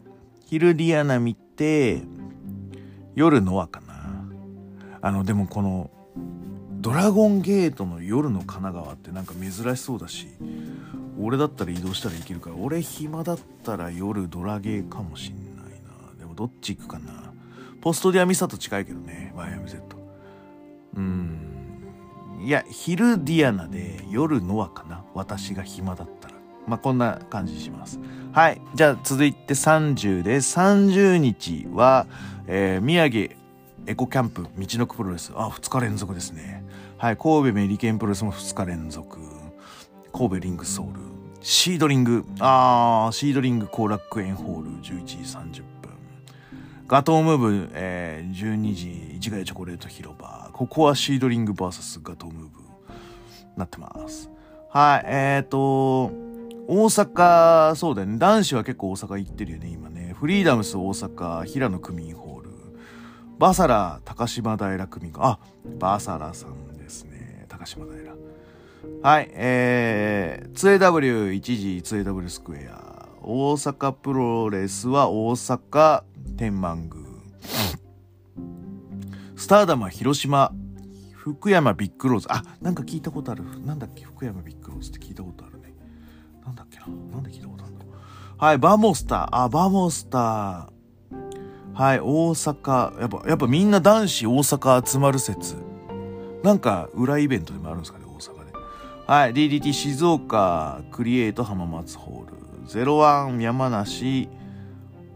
[0.46, 2.02] 昼ディアナ見て、
[3.14, 4.24] 夜ノアかな。
[5.00, 5.90] あの、でもこの、
[6.84, 10.28] ドラゴンゲートの夜の神奈川ってなんか珍しそうだし、
[11.18, 16.18] 俺だったら移動したらいけるから、俺暇だったら夜ドラゲーかもしんないな。
[16.18, 17.23] でもどっち行くかな。
[17.84, 19.78] ポストディアミサと近いけどね、YMZ。
[20.94, 21.38] うーん。
[22.42, 25.04] いや、昼ディアナで夜ノアかな。
[25.12, 26.34] 私が暇だったら。
[26.66, 28.00] まあ、こんな感じします。
[28.32, 28.62] はい。
[28.74, 32.06] じゃあ続いて30で、30日は、
[32.46, 33.30] えー、宮城
[33.86, 35.34] エコキャンプ道のくプロレス。
[35.36, 36.64] あ、2日連続ですね。
[36.96, 37.18] はい。
[37.18, 39.18] 神戸メリケンプロレスも2日連続。
[40.10, 41.00] 神戸リングソウル。
[41.42, 42.24] シードリング。
[42.40, 45.73] あー、シードリング後楽園ホール11時30分。
[46.86, 50.50] ガトームーブ、えー、12時、市ヶ谷チョコレート広場。
[50.52, 52.60] ここはシードリング VS ガトームーブ。
[53.56, 54.28] なってます。
[54.68, 55.04] はい。
[55.06, 56.12] えーと、
[56.68, 58.18] 大阪、そうだよね。
[58.18, 60.14] 男子は結構大阪行ってるよね、今ね。
[60.18, 62.50] フリーダムス大阪、平野区民ホール。
[63.38, 65.38] バサラ、高島平区民あ、
[65.78, 67.46] バサラさんですね。
[67.48, 68.12] 高島平。
[69.02, 69.30] はい。
[69.32, 73.08] えー、2AW1 時 2AW スクエア。
[73.22, 76.02] 大阪プロレスは大阪
[76.36, 77.04] 天満宮。
[79.36, 80.52] スターダム広島、
[81.12, 82.28] 福山ビッグローズ。
[82.30, 83.44] あ、なんか聞いたことある。
[83.64, 84.04] なんだっけ？
[84.04, 85.74] 福山ビッグローズって聞いたことあるね。
[86.44, 86.86] なんだっけな？
[87.12, 87.80] なんで聞いたことあるの？
[88.36, 89.28] はい、バモスター。
[89.30, 90.68] あ、バモスター。
[91.74, 93.00] はい、大阪。
[93.00, 95.56] やっぱ、やっぱみんな男子大阪集まる説。
[96.42, 98.52] なんか裏イベントでもあるんですかね、大阪で。
[99.06, 102.34] はい、DDT 静岡、クリエイト浜松ホール。
[102.68, 104.28] 01山梨、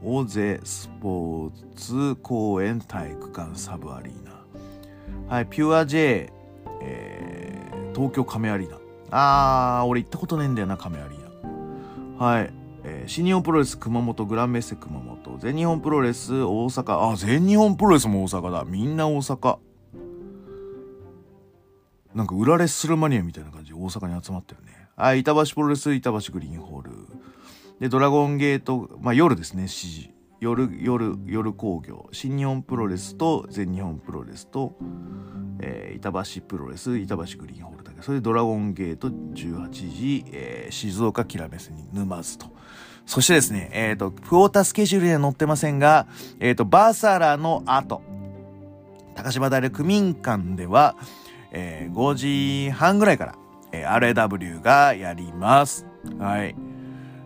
[0.02, 5.34] 大勢スポーツ公園体育館サブアリーナ。
[5.34, 6.32] はい、ピュア J、
[6.80, 8.78] えー、東京亀アリーナ。
[9.10, 12.24] あー、俺行ったことねえんだよな、亀アリーナ。
[12.24, 12.52] はい。
[12.84, 19.58] えー新日本プロレス熊本グランメッセ熊本全日本プロレス大阪あ全日本プロレスも大阪だみんな大阪
[22.14, 26.90] なんか裏レッスルマニアみたいな感じで大阪に集まってるねはい板橋プロレス板橋グリーンホール
[27.80, 30.14] でドラゴンゲートまあ夜ですね7時。
[30.40, 32.08] 夜夜夜工業。
[32.12, 34.76] 新日本プロレスと全日本プロレスと、
[35.60, 38.02] えー板橋プロレス板橋グリーンホールだけ。
[38.02, 42.46] それでドラゴンゲート18時、えー静岡キラメスに沼津と。
[43.06, 46.06] そしてですねえっ、とクォータスケジュールには載ってませんが
[46.40, 48.02] えっ、とバーサラの後。
[49.14, 50.96] 高島平区民館では、
[51.52, 52.14] えー5
[52.66, 53.34] 時半ぐらいから、
[53.72, 55.86] えー RAW がやります。
[56.18, 56.54] はい。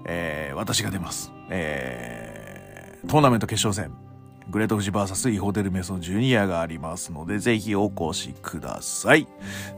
[0.04, 1.32] えー私が出ます。
[1.50, 3.92] えートーナメント決勝戦、
[4.48, 9.26] グレート富士 VS イホテルメソンジュニアがありますので、ぜひお越しください。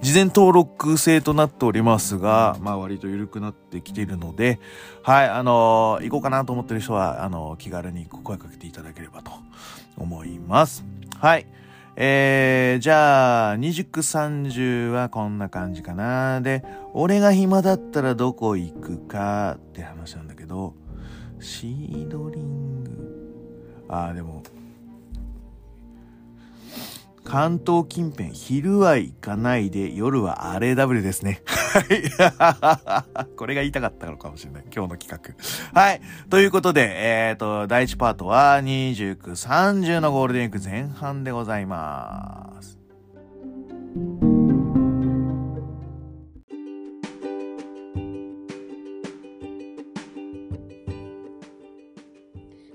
[0.02, 4.60] 事前登録制となっておりますが、まあ割と緩くなってきているので、
[5.02, 9.30] はい、あのー行こうかなと思ってる人は、あのー気軽に声かけていただければと
[9.96, 10.84] 思います。
[11.18, 11.46] はい。
[11.96, 16.40] えー、じゃあ、29、30はこんな感じかな。
[16.40, 20.74] で、俺が暇だったらどこ行くかって話なんだけど、
[21.38, 23.86] シードリング。
[23.88, 24.42] ああ、でも、
[27.24, 31.42] 関東近辺、昼は行かないで、夜は RAW ですね。
[31.46, 31.80] は
[33.24, 33.26] い。
[33.36, 34.64] これが言いたかったのかもしれない。
[34.64, 35.34] 今日の企
[35.74, 35.80] 画。
[35.80, 36.00] はい。
[36.28, 36.92] ということで、
[37.28, 42.78] えっ、と、第1パートは29、30のゴールデンウィーク前半でございます。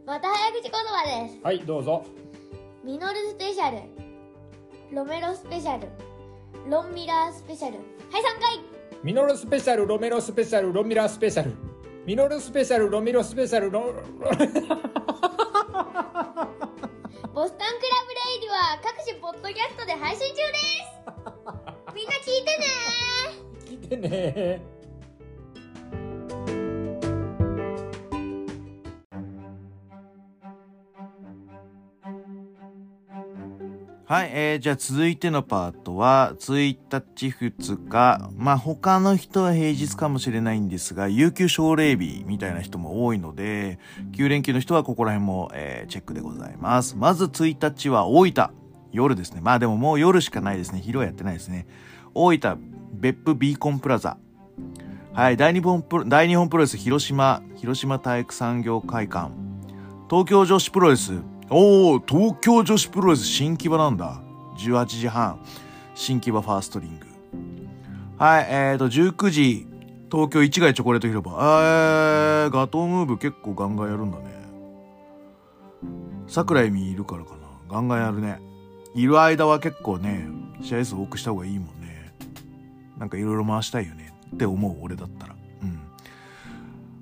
[0.06, 2.04] また早口言葉ですはいどうぞ
[2.84, 4.09] ミノルスペシャル
[4.92, 5.88] ロメロスペシャル。
[6.70, 7.78] ロンミラースペシャル。
[7.78, 7.82] は
[8.20, 8.60] い3回。
[9.04, 11.54] ミノルスペシャルロメロスペシャルロミラースペシャル。
[12.06, 14.02] ミノルスペシャルロミロスペシャルロ ボス
[17.58, 20.60] タンクラブレイディは各種ポッドキャストで配信中です。
[21.96, 22.66] みんな聞いてね
[23.66, 24.62] 聞いてね
[34.10, 38.32] はい、えー、じゃあ続いてのパートは、1日2日。
[38.36, 43.78] まあ他の人は平日かもしれないんですが、有給奨励日みたいな人も多いので、
[44.14, 46.98] 9連休の人はここら辺も、えーチェックでございます。
[46.98, 48.50] まず1日は大分。
[48.92, 49.42] 夜ですね。
[49.44, 50.82] まあでももう夜しかないですね。
[50.84, 51.68] 昼はやってないですね。
[52.16, 52.58] 大分、
[52.94, 54.18] 別府ビーコンプラザ。
[55.14, 59.30] はい、大日本プロ、大日本プロレス広島、広島体育産業会館。
[60.10, 61.22] 東京女子プロレス。
[61.52, 64.22] おお、東京女子プロレス新木場なんだ。
[64.58, 65.44] 18時半。
[65.96, 67.08] 新木場ファーストリング。
[68.18, 69.68] はい、えーと、19時、
[70.12, 71.32] 東京市街チョコレート広場。
[71.32, 74.26] えー、ガトームーブ結構ガンガンやるんだね。
[76.28, 77.38] 桜井美いるからかな。
[77.68, 78.40] ガンガンやるね。
[78.94, 80.28] いる間は結構ね、
[80.62, 82.14] 試合数多くした方がいいもんね。
[82.98, 84.14] なんかいろいろ回したいよね。
[84.36, 85.36] って思う、俺だったら。
[85.64, 85.80] うん。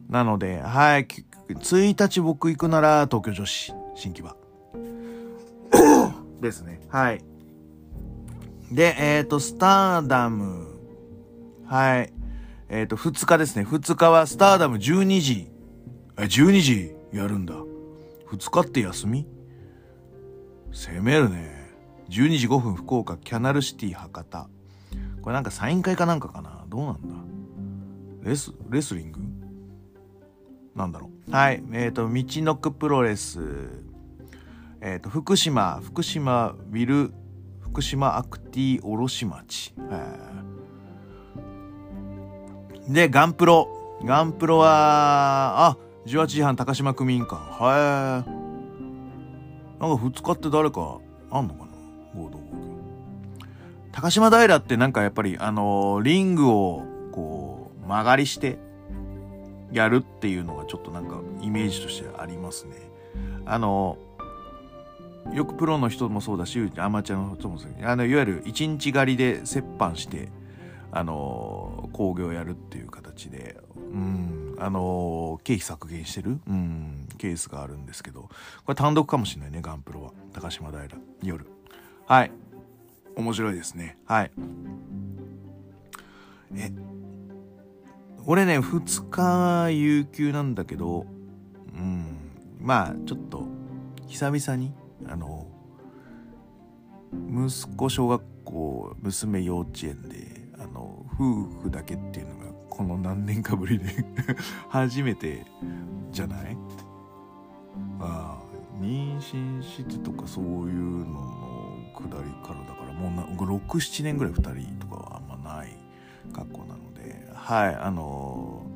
[0.10, 1.08] なので、はい、
[1.50, 4.36] 1日僕行くなら東京女子、新木場。
[6.40, 6.80] ですね。
[6.90, 7.24] はい。
[8.72, 10.68] で、えっ、と、スターダム。
[11.66, 12.14] はい。
[12.70, 13.66] えっ、と、2日ですね。
[13.66, 15.52] 2日はスターダム12時。
[16.18, 17.56] え、12時やるんだ。
[18.30, 19.28] 2日って休み？
[20.72, 21.58] 攻めるね。
[22.10, 24.48] 12時5分福岡キャナルシティ博多。
[25.22, 26.66] これなんかサイン会かなんかかな？
[26.70, 27.02] どうなん
[28.22, 28.30] だ？
[28.30, 29.20] レス、レスリング？
[30.76, 31.32] なんだろう。
[31.32, 31.64] はい。
[31.72, 33.87] えっ、と、道のくプロレス。
[34.82, 37.14] えっ、と、福島、福島ウィル、
[37.62, 39.74] 福島アクティ卸町。
[39.78, 40.38] えー
[42.90, 43.68] で、ガンプロ。
[44.06, 47.36] ガンプロは、あ、18時半高島区民館。
[47.36, 48.30] はい。
[49.82, 51.72] なんか2日って誰かあんのかな？
[52.16, 52.58] 合同工業。
[53.92, 58.58] 高島平ってなんかやっぱり、あのーリングを、こう、曲がりして、
[59.74, 62.76] やるっていうのがちょっとなんかイメージとしてありますね。
[63.46, 63.98] あの、
[65.34, 70.30] よくプロの人もそうだし、アマチュアの人もそうだあの、いわゆる一日狩りで折半して、
[70.92, 78.30] あの、工業やるっていう形で、うん、あの、経費削減してる、うん、ケースがあるんですけど、こ
[78.70, 80.12] れ単独かもしれないね、ガンプロは。
[80.34, 80.88] 高島平、
[81.22, 81.46] 夜。
[82.08, 82.32] はい。
[83.16, 83.98] 面白いですね。
[84.06, 84.32] はい。
[86.56, 86.72] え、
[88.26, 91.06] 俺ね、2日有給なんだけど、
[91.74, 92.18] うん、
[92.60, 93.48] まあ、ちょっと、
[94.08, 94.74] 久々に、
[95.10, 95.48] あの、
[97.14, 103.86] 息子小学校、娘幼稚園で、あの、夫婦だけっていうのが、この何年かぶりで
[104.70, 105.46] 初めて
[106.12, 106.56] じゃない？
[108.00, 108.44] ああ、
[108.80, 115.76] 妊娠してとかそういうののくだりからだから、もう、6、7年ぐらい2人とかはあんまない
[116.34, 118.68] 格好なので、はい、あの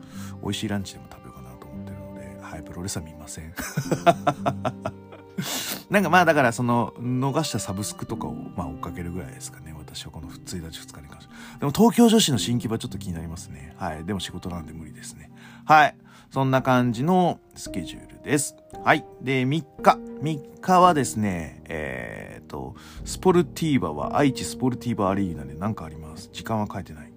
[0.41, 3.54] 美味しいランチでも食べようかなと思ってるので、はい、プロレスは見ません。
[5.91, 9.75] なんかまあだからその逃したサブスクとかをまあ追っかけるぐらいですかね。
[9.77, 11.34] 私はこの1日2日に関して。
[11.60, 13.75] でも東京女子の新規場ちょっと気になりますね。
[13.77, 14.06] はい。
[14.06, 15.30] でも仕事なんで無理ですね。
[15.65, 15.95] はい。
[16.32, 18.56] そんな感じのスケジュールです。
[18.86, 19.06] はい。
[19.21, 19.47] で、3
[19.82, 19.99] 日。
[20.21, 26.30] 3日はですね、えー、と、スポルティーバは愛知スポルティーバアリーナで何かあります。
[26.32, 27.12] 時間は書いてない。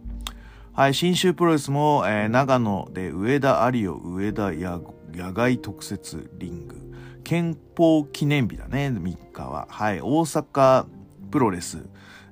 [0.72, 0.94] はい。
[0.94, 6.83] 新州プロレスも、えー、長野で上田有オ上田野外特設リング。
[7.24, 9.66] 憲法記念日だね、3日は。
[9.70, 10.00] はい。
[10.00, 10.86] 大阪
[11.30, 11.78] プロレス。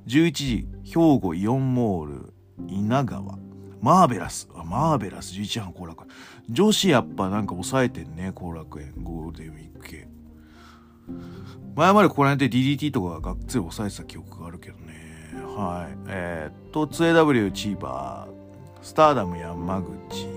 [0.06, 2.34] 11時、兵庫イオンモール、
[2.68, 3.38] 稲川。
[3.80, 4.48] マーベラス。
[4.64, 6.10] マーベラス11半後楽園。
[6.50, 8.94] 女子やっぱなんか抑えてんね、後楽園。
[9.02, 10.08] ゴールデンウィーク系。
[11.74, 14.92] 前までここら辺で DDT とかがっつり抑えてた記憶があるけどね。
[15.56, 15.96] はい。
[16.08, 20.28] えー、っと、2AW チーバー、スターダム山口。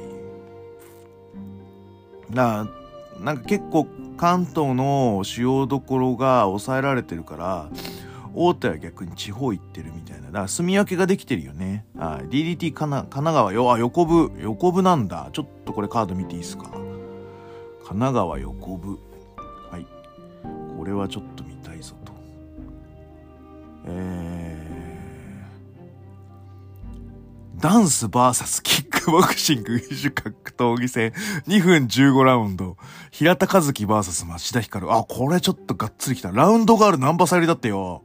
[2.29, 2.67] な、
[3.19, 7.69] なんか結構関東の主要どころが抑えられてるから、
[8.33, 10.27] 大手は逆に地方行ってるみたいな。
[10.27, 11.85] だから住み分けができてるよね。
[11.97, 12.27] はい。
[12.27, 15.29] DDT 神奈川よ、あ、横部、横部なんだ。
[15.31, 16.63] ちょっとこれカード見ていいですか？
[16.65, 18.99] 神奈川横部。
[19.71, 19.87] はい。
[20.77, 22.11] これはちょっと見たいぞと。
[23.87, 31.13] えー、ダンス VS キックボクシング異種格闘技戦
[31.47, 32.77] 2分15ラウンド。
[33.11, 34.87] 平田和樹 VS 町田光。
[34.89, 36.31] あ、これちょっとがっつりきた。
[36.31, 38.03] ラウンドガールナンバサリだってよ。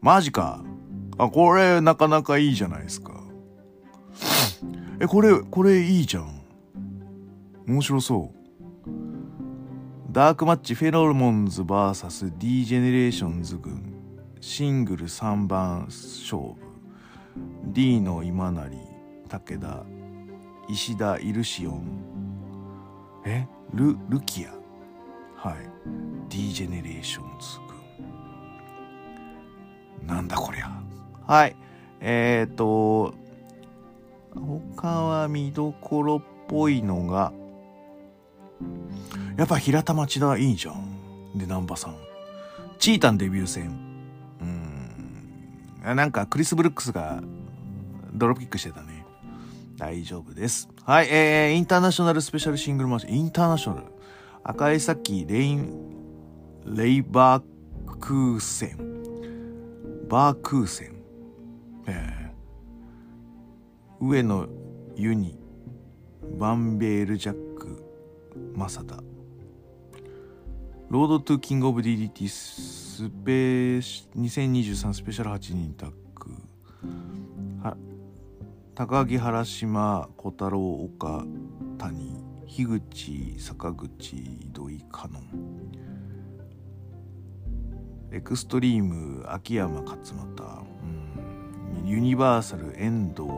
[0.00, 0.62] マジか。
[1.18, 3.20] あ、これなかなかいいじゃないですか。
[5.00, 6.42] え、これ、これいいじゃん。
[7.66, 8.36] 面白そう。
[10.10, 13.92] ダークマッチフェロモンズ VS D ジェネレーションズ軍。
[14.40, 16.56] シングル3番勝負。
[17.64, 18.70] D の今成、
[19.28, 19.84] 武田、
[20.68, 22.02] 石田イルシオン。
[23.24, 23.46] え？
[23.74, 24.54] ル、ルキア。
[25.34, 25.56] はい。
[26.28, 27.58] D ジェネレーションズ
[30.06, 30.70] なんだこりゃ。
[31.26, 31.56] はい。
[32.00, 33.14] えっ、ー、と、
[34.34, 37.32] 他は見どころっぽいのが、
[39.36, 40.74] やっぱ平田町田いいじゃん。
[41.36, 41.96] で、南波さん。
[42.78, 43.76] チータンデビュー戦。
[44.40, 45.96] うん。
[45.96, 47.20] なんかクリス・ブルックスが
[48.12, 48.95] ドロップキックしてたね。
[49.76, 50.68] 大丈夫です。
[50.84, 53.08] はい、えー、インターナショナルスペシャルシングルマッチ。
[53.08, 53.86] インターナショナル。
[54.42, 55.72] 赤い崎レイン、
[56.66, 58.86] レイバークーセン。
[60.08, 61.02] バークーセン、
[61.88, 64.46] えー、上野
[64.94, 65.36] ユニ
[66.38, 67.84] バンベールジャック
[68.54, 69.02] マサダ
[70.88, 76.36] ロードトゥキングオブ DDT スペ2023スペシャル8人タッグ
[78.76, 81.24] 高木原島小太郎岡
[81.78, 83.88] 谷樋口坂口
[84.52, 85.22] 土井香音。
[88.12, 90.66] エクストリーム秋山勝又、
[91.80, 93.30] うん、ユニバーサル遠藤。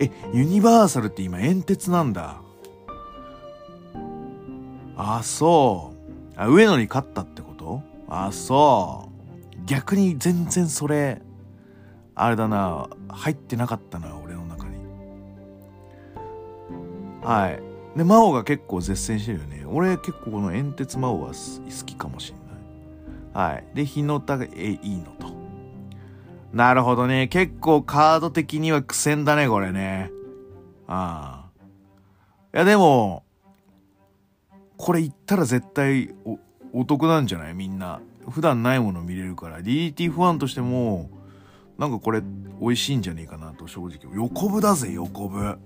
[0.00, 2.40] えユニバーサルって今煙鉄なんだ。
[4.96, 6.40] あそう。
[6.40, 7.82] あ上野に勝ったってこと？
[8.08, 9.10] あそ
[9.52, 9.58] う。
[9.66, 11.20] 逆に全然それ
[12.14, 12.88] あれだな。
[13.08, 14.32] 入ってなかったな俺。
[17.24, 17.62] はい
[17.96, 21.34] で真央が結構絶戦してるよね俺結構この煙鉄真央は好
[21.86, 22.44] きかもしんない
[23.34, 23.64] はい。
[23.74, 25.26] で、日の田が、え、いいのと。
[26.52, 27.26] なるほどね。
[27.26, 30.12] 結構カード的には苦戦だね、これね。
[30.86, 31.64] ああ。
[32.54, 33.24] いや、でも、
[34.76, 36.38] これ言ったら絶対お、
[36.72, 37.54] お得なんじゃない？
[37.54, 38.00] みんな。
[38.30, 39.58] 普段ないもの見れるから。
[39.60, 41.10] DDT ファンとしても、
[41.76, 42.22] なんかこれ、
[42.60, 44.14] 美味しいんじゃねえかなと、正直。
[44.14, 45.58] 横部だぜ、横部。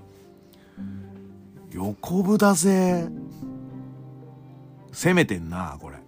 [1.72, 3.08] 横部だぜ。
[4.92, 5.98] 攻めてんな、これ。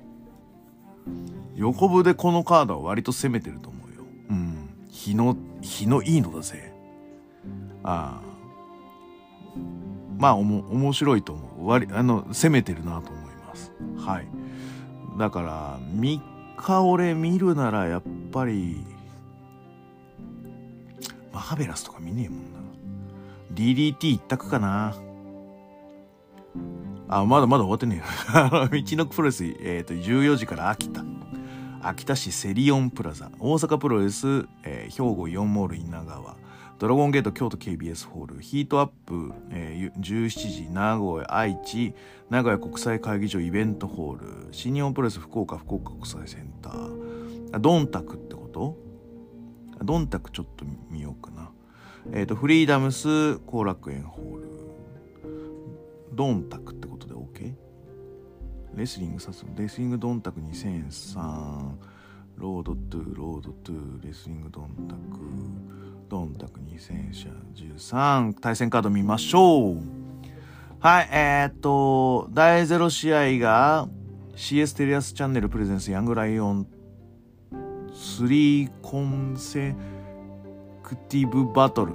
[1.54, 4.02] 横部でこのカードは割と攻めてると思うよ。
[4.30, 4.70] うん。
[4.88, 6.72] 日の、日のいいのだぜ。
[7.82, 8.30] ああ。
[10.18, 11.68] まあ、おも、面白いと思う。
[11.68, 13.72] 割、あの、攻めてるなと思います。
[13.96, 14.26] はい。
[15.18, 16.20] だから、3
[16.56, 18.84] 日俺見るならやっぱり、
[21.32, 22.60] マハベラスとか見ねえもんな。
[23.54, 24.94] DDT 一択かな。
[27.12, 28.04] あ、まだまだ終わってねえよ。
[28.70, 31.04] 道のプロレス、えっ、ー、と、14時から秋田。
[31.82, 33.32] 秋田市セリオンプラザ。
[33.40, 36.36] 大阪プロレス、えー、兵庫イオンモール稲川。
[36.78, 38.40] ドラゴンゲート京都 KBS ホール。
[38.40, 41.94] ヒートアップ、えー、17時名古屋愛知。
[42.30, 44.48] 名古屋国際会議場イベントホール。
[44.52, 47.58] 新日本プロレス福岡福岡国際センター。
[47.58, 48.76] ドンタクってこと？
[49.82, 51.50] ドンタクちょっと見ようかな。
[52.12, 54.49] えっ、ー、と、フリーダムス後楽園ホール。
[56.20, 57.54] ドンタクってことで OK
[58.74, 61.72] レスリングさすレスリングドンタク2003
[62.36, 65.18] ロードトゥロードトゥレスリングドンタク。
[66.10, 69.76] ドンタク2000社13対戦カード見ましょう。
[70.78, 73.88] はいえー、っと第0試合が
[74.36, 76.66] CS テレアスチャンネルプレゼンスヤングライオン
[77.94, 79.74] 3コンセ
[80.82, 81.94] クティブバトル、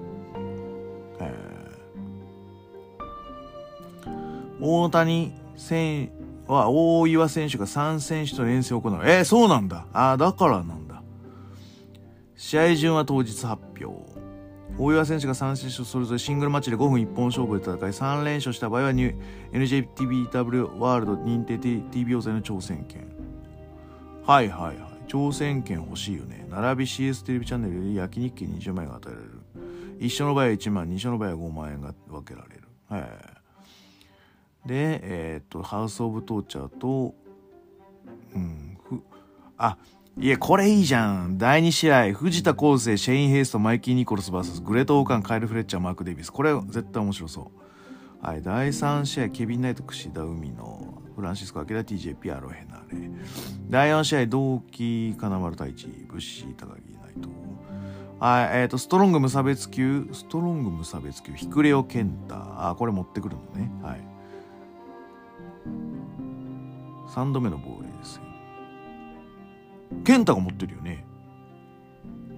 [4.66, 6.10] 大谷選
[6.48, 9.00] は大岩選手が3選手と連戦を行う。
[9.04, 9.86] えー、そうなんだ。
[9.94, 11.02] ああ、だからなんだ。
[12.36, 14.16] 試合順は当日発表。
[14.78, 23.08] 大岩選手が3選手とそれぞれシングルマッチで5分1本勝負で戦い3連勝した場合は NJTBW ワールド認定 TBO 勢の挑戦権。
[24.26, 24.96] はいはいはい。
[25.08, 26.46] 挑戦権欲しいよね。
[26.50, 29.32] 並び CS テレビチャンネルより焼肉券20万円が与えられる。
[30.00, 32.64] 一緒の場合は1万、二緒の場合は5万円が分けられる。
[32.90, 33.35] はい。
[34.66, 37.14] で、えっ、と、ハウス・オブ・トーチャーと、
[38.34, 39.02] うん、ふ、
[39.58, 39.78] あ、
[40.18, 41.38] いえ、これいいじゃん。
[41.38, 46.32] 第2試合、藤田康生、シェイン・ヘイスト、マイキー・ニコルス VS、グレート・オーカン、カイル・フレッチャー、マーク・デイビス。
[46.32, 47.52] これ絶対面白そ
[48.22, 48.26] う。
[48.26, 53.10] はい、第3試合、ケビン・ナイト、串田海野、フランシスコ・アキラ、TJP、アロヘナレ。
[53.70, 57.30] 第4試合、同期、金丸太一、ブッシー、高木、ナイト。
[58.20, 62.70] はい、えっ、と、ストロング無差別級、ストロング無差別級、ヒクレオ・ケンタ。
[62.70, 63.70] あ、これ持ってくるのね。
[63.84, 64.15] はい。
[67.08, 68.22] 3度目の防衛ですよ。
[70.04, 71.06] ケンタが持ってるよね。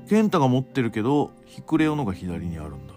[0.09, 2.93] ケンタが持ってるけど、ヒクレオのが左にあるんだ。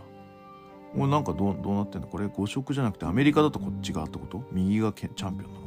[0.93, 2.07] これなんかどうどうなってんだ？
[2.07, 4.43] これ5色じゃなくてアメリカだとこっち側ってこと？
[4.53, 5.67] 右がチャンピオンなの？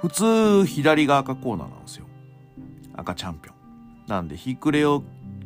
[0.00, 2.06] 普通左が赤コーナーなんですよ。
[2.94, 3.54] 赤チャンピオン。
[4.06, 5.02] なんでヒクレオ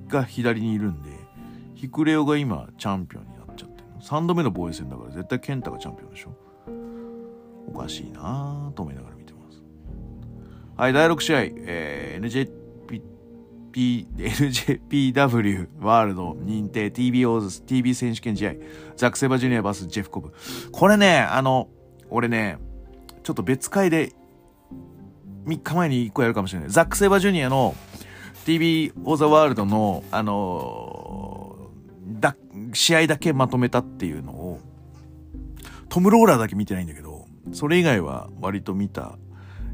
[0.09, 1.11] が左にいるんで、
[1.77, 4.01] ヒクレオが今チャンピオンになっちゃってるの。
[4.01, 6.35] 3度目の防衛戦だから絶対ケンタがチャンピオンでしょ
[7.73, 9.18] おかしいなぁと思いながら。
[10.79, 12.49] はい、第6試合、えー、
[13.73, 18.53] NJP、NJPW ワールド認定 TBO、TB 選手権試合、
[18.95, 20.33] ザック・セバジュニア VS ジェフ・コブ。
[20.71, 21.69] これね、あの、
[22.11, 22.59] 俺ね、
[23.25, 24.13] ちょっと別会で
[25.47, 26.71] 3日前に1個やるかもしれない。
[26.71, 27.75] ザック・セバジュニアの
[28.47, 32.37] TV オーザワールドの、あのーだ、
[32.73, 34.61] 試合だけまとめたっていうのを、
[35.89, 39.19] トム・ローラーだけ見てないんだけど、それ以外は割と見た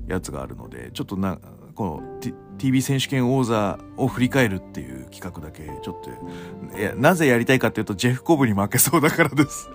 [0.09, 1.39] やつがあるので、ちょっとな、
[1.75, 5.97] この、T、TV 選手権王座を振り返るっていう企画だけ、ちょっ
[6.73, 9.69] と、いや、なぜやりたいかっていうと、ジェフ・コブに負けそうだからです。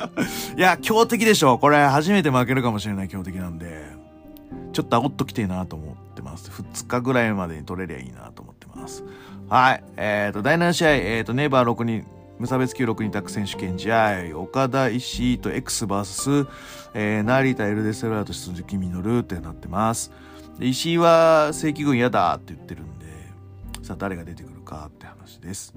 [0.56, 1.58] いや、強敵でしょ。
[1.58, 3.84] これ、初めて負けるかもしれない強敵なんで、
[4.72, 6.50] ちょっと煽っときてえなと思ってます。
[6.50, 9.04] 2日ぐらいまでに取れりゃいいなと思ってます。
[9.48, 9.84] はい。
[9.96, 12.04] えっ、と、第7試合、えっ、と、ネイバー6人、
[12.38, 16.48] 無差別級6人タッグ選手権試合、岡田石井と XVS、
[16.94, 20.10] えー、成田エルデセラーと鈴木みのるってなってます。
[20.60, 23.06] 石井は正規軍嫌だって言ってるんで、
[23.82, 25.74] さあ誰が出てくるかって話です。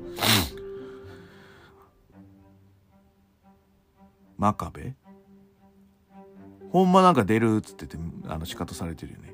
[4.37, 4.93] 真壁？
[6.69, 7.97] ほんまなんか出るっつってて、
[8.27, 9.33] あの、仕方されてるよね。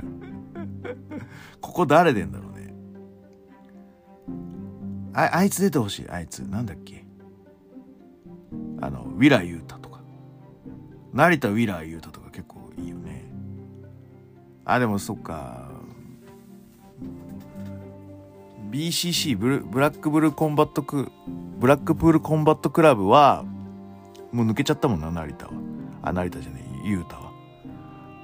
[1.60, 2.59] ここ誰出んだろうね。
[5.14, 6.08] あ、あいつ出てほしい。
[6.08, 6.40] あいつ。
[6.40, 7.04] なんだっけ。
[8.80, 10.00] あの、ウィラー・ユータとか。
[11.12, 13.24] 成田ウィラー・ユータとか結構いいよね。
[14.64, 15.68] あ、でもそっか。
[18.70, 21.10] BCC ブル、ブラックブルコンバットク、
[21.58, 23.44] ブラックプールコンバットクラブは、
[24.32, 25.52] もう抜けちゃったもんな、成田は。
[26.02, 27.32] あ、成田じゃない、ユータは。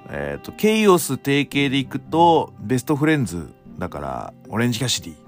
[0.08, 5.25] えっ、と、ケイオス提携でいくと、ベストフレンズだから、オレンジキャシディ。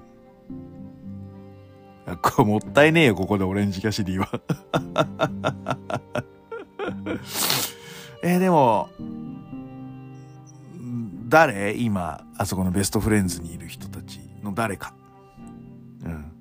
[2.17, 4.29] これもったいねえよ、ここでオレンジキャシディは。
[8.23, 8.89] えーでも、
[11.27, 11.75] 誰？
[11.77, 14.93] 今、あそこのベストフレンズにいる人たちの誰か。
[16.03, 16.31] うん。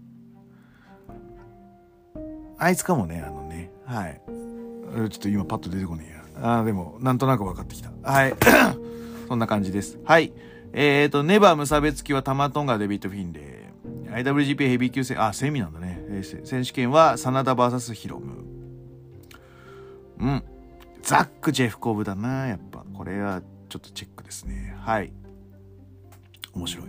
[2.58, 3.70] あいつかもね、あのね。
[3.84, 4.20] はい。
[4.26, 6.60] ちょっと今パッと出てこねえや。
[6.60, 7.90] あでも、なんとなく分かってきた。
[8.02, 8.34] はい。
[9.28, 9.98] そんな感じです。
[10.04, 10.32] はい。
[10.72, 13.44] えっ、ー、と、ネバー無差別級はタマトンガデビット・フィンレイ。
[14.22, 15.98] IWGP ヘビー級戦、あ、セミなんだね。
[16.08, 18.44] えー選手権は、真田 VS ヒロム。
[20.20, 20.42] うん。
[21.02, 22.84] ザック・ジェフコブだな、やっぱ。
[22.92, 24.74] これは、ちょっとチェックですね。
[24.80, 25.12] はい。
[26.54, 26.86] 面白い。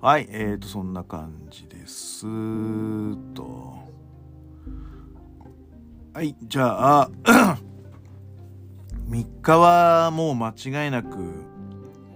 [0.00, 2.24] はい、えーと、そんな感じです。
[3.34, 3.80] と。
[6.14, 7.10] はい、じゃあ、
[9.08, 11.16] 3日はもう間違いなく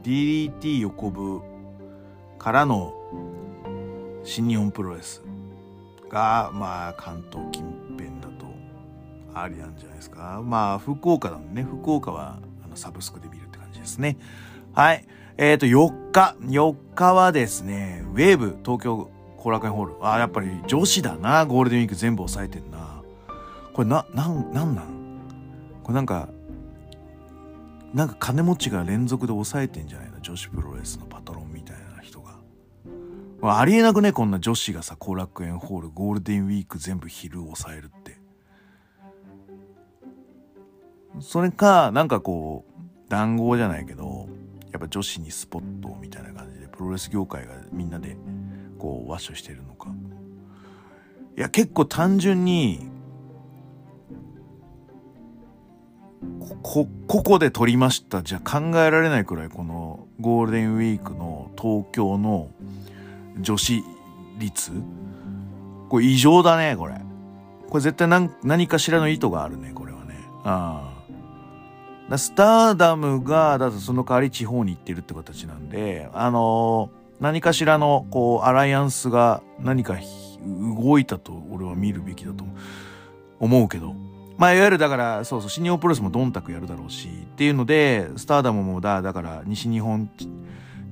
[0.02, 1.42] DDT 横部
[2.38, 2.94] からの
[4.24, 5.22] 新日本プロレス
[6.08, 8.46] が、まあ、関東近辺だと
[9.34, 10.42] ありなんじゃないですか。
[10.44, 14.16] まあ、福岡なんね、福岡はあのサブスクで見るって感じですね。
[14.72, 15.04] はい。
[15.36, 16.36] えっ、ー、と、4日。
[16.40, 19.94] 4日はですね、ウェーブ東京後楽園ホール。
[20.06, 21.44] あ、やっぱり女子だな。
[21.44, 23.02] ゴールデンウィーク全部抑えてんな。
[23.72, 24.86] これな、なん、なんなん？
[25.82, 26.28] これなんか、
[27.92, 30.20] なんか金持ちが連続で抑えてんじゃないの？
[30.20, 31.06] 女子プロレスの
[33.52, 38.18] ありえなくねこんな女子がさ、後楽園ホール、ゴールデンウィーク全部昼を抑えるって。
[41.20, 44.28] それか、なんかこう、談合じゃないけど、
[44.72, 48.16] やっぱ女子にスポットみたいな感じで、プロレス業界がみんなで、
[48.78, 49.90] こう、ワッショしてるのか。
[51.36, 52.88] いや、結構単純に、
[56.62, 62.48] こ、ここで撮りましたじゃ考えられないくらいこのゴールデンウィークの東京の
[63.38, 63.84] 女子
[64.38, 64.72] 率？
[65.88, 66.94] これ異常だね、これ。
[67.68, 70.14] これ絶対何何かしらの意図があるね、これはね。
[70.44, 70.90] あ
[72.10, 72.18] あ。
[72.18, 79.96] スターダムが、だとその代わり地方に行ってるって形なんで、あのー、何かしらの、こう、アライアンスが何か
[80.76, 82.44] 動いたと俺は見るべきだと
[83.40, 83.94] 思うけど。
[84.36, 90.10] まあ、いわゆるだから、そうそう、新日本プロレスもドンタクやるだろうし、っていうので、スターダムもだ、だから、西日本、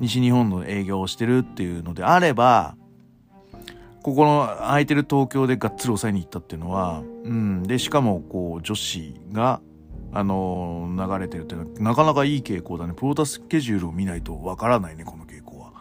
[0.01, 2.77] 西日本の営業をしてるっていうのであれば、
[4.03, 7.63] ここの空いてる東京でがっつり抑えに行ったっていうのは、うん。
[7.63, 9.61] で、しかも、こう、女子が、
[10.13, 12.95] あのー、流れてるっていうのは、なかなかいい傾向だね。
[12.95, 15.73] プロタスケジュールを見ないとわからないね、この傾向は。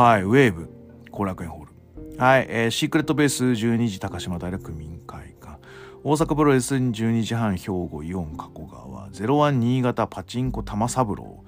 [0.00, 0.70] はい、ウェーブ、
[1.10, 1.78] 後楽園ホール。
[2.18, 5.60] はい、えー、シークレットベース12時高島平区民会館
[6.02, 11.44] 大阪プロレス12時半兵庫イオン加古川01新潟パチンコ玉三郎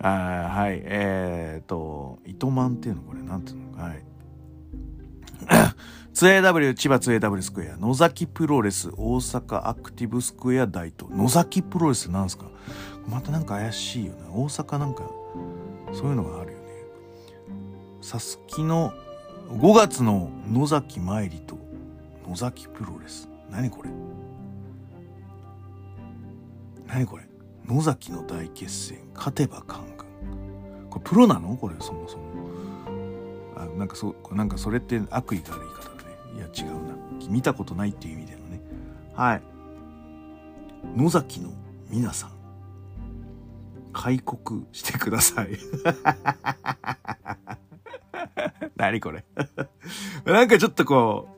[0.00, 0.08] あ
[0.54, 3.82] はいえー、っと糸満っていうのこれなんていうの？
[3.82, 4.02] はい。
[6.14, 7.76] 2AW 千葉 2AW スクエア。
[7.76, 11.12] 野崎プロレス大阪アクティブスクエア大東。
[11.14, 12.46] 野崎プロレスなんすか？
[13.08, 14.18] またなんか怪しいよね。
[14.32, 15.02] 大阪なんか
[15.92, 16.64] そういうのがあるよね。
[18.02, 18.92] さすきの
[19.50, 21.56] 5月の野崎参りと
[22.28, 23.28] 野崎プロレス。
[23.50, 23.90] 何これ？
[26.88, 27.25] 何これ？
[27.68, 30.06] 野崎の大決戦勝てばカンガン
[30.90, 31.56] これプロなの？
[31.56, 32.24] これそもそも。
[33.56, 36.16] あなんかそなんかそれって悪意がある言い方だね。
[36.36, 36.94] いや違うな。
[37.28, 38.60] 見たことないっていう意味でのね。
[39.14, 39.42] はい。
[40.96, 41.50] 野崎の
[41.90, 42.30] 皆さん
[43.92, 45.48] 開国してください。
[48.76, 49.24] 何これ？
[50.24, 51.35] なんかちょっとこう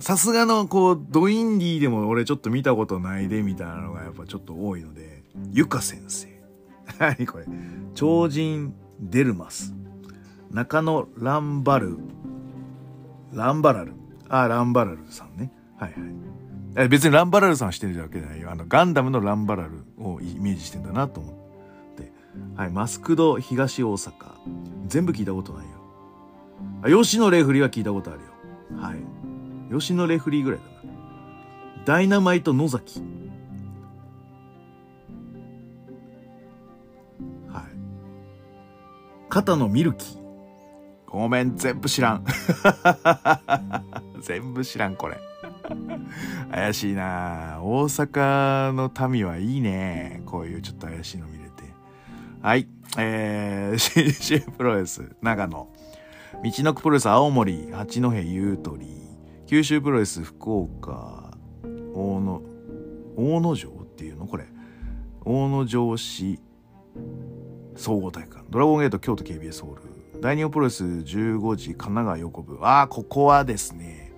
[0.00, 6.28] さすがのこう、ドインディでも俺ちょっと見たことないでみたいなのがやっぱちょっと多いので、ゆか先生。
[6.98, 7.46] 何これ。
[7.94, 9.74] 超人デルマス。
[10.50, 11.98] 中野ランバル。
[13.32, 13.92] ランバラル。
[14.28, 15.52] あ、ランバラルさんね。
[15.76, 15.94] はい
[16.76, 16.88] はい。
[16.88, 18.50] 別にランバラルさんしてるわけじゃないよ。
[18.50, 21.34] あの、ガンダムのランバラルをイメージしてんだなと思っ
[21.96, 22.12] て。
[22.54, 22.70] はい。
[22.70, 24.12] マスクド東大阪。
[24.86, 25.70] 全部聞いたことないよ。
[26.82, 28.80] あ、吉野レフリは聞いたことあるよ。
[28.80, 28.98] はい。
[29.70, 30.70] 吉野レフリーぐらいだな。
[31.84, 33.00] ダイナマイト野崎。
[37.48, 37.62] はい。
[39.28, 40.18] 肩のミルキー。
[41.06, 42.24] ごめん、全部知らん。
[44.20, 45.18] 全部知らん、これ。
[46.50, 50.22] 怪しいな大阪の民はいいね。
[50.26, 51.64] こういうちょっと怪しいの見れて。
[52.42, 52.68] はい。
[52.98, 53.78] えー、
[54.12, 55.68] CC プロレス、長野。
[56.42, 59.07] 道のくプロレス、青森、八戸ゆうとり。
[59.48, 61.30] 九州プロレス福岡
[61.94, 62.42] 大野
[63.16, 64.26] 大野城っていうの？
[64.26, 64.44] これ。
[65.24, 66.38] 大野城市
[67.74, 68.46] 総合体育館。
[68.50, 70.20] ドラゴンゲート京都 KBS ホール。
[70.20, 72.58] 大日本プロレス15時神奈川横部。
[72.60, 74.12] ああここはですね。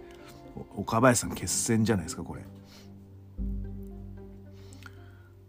[0.74, 2.42] 岡林さん決戦じゃないですかこれ。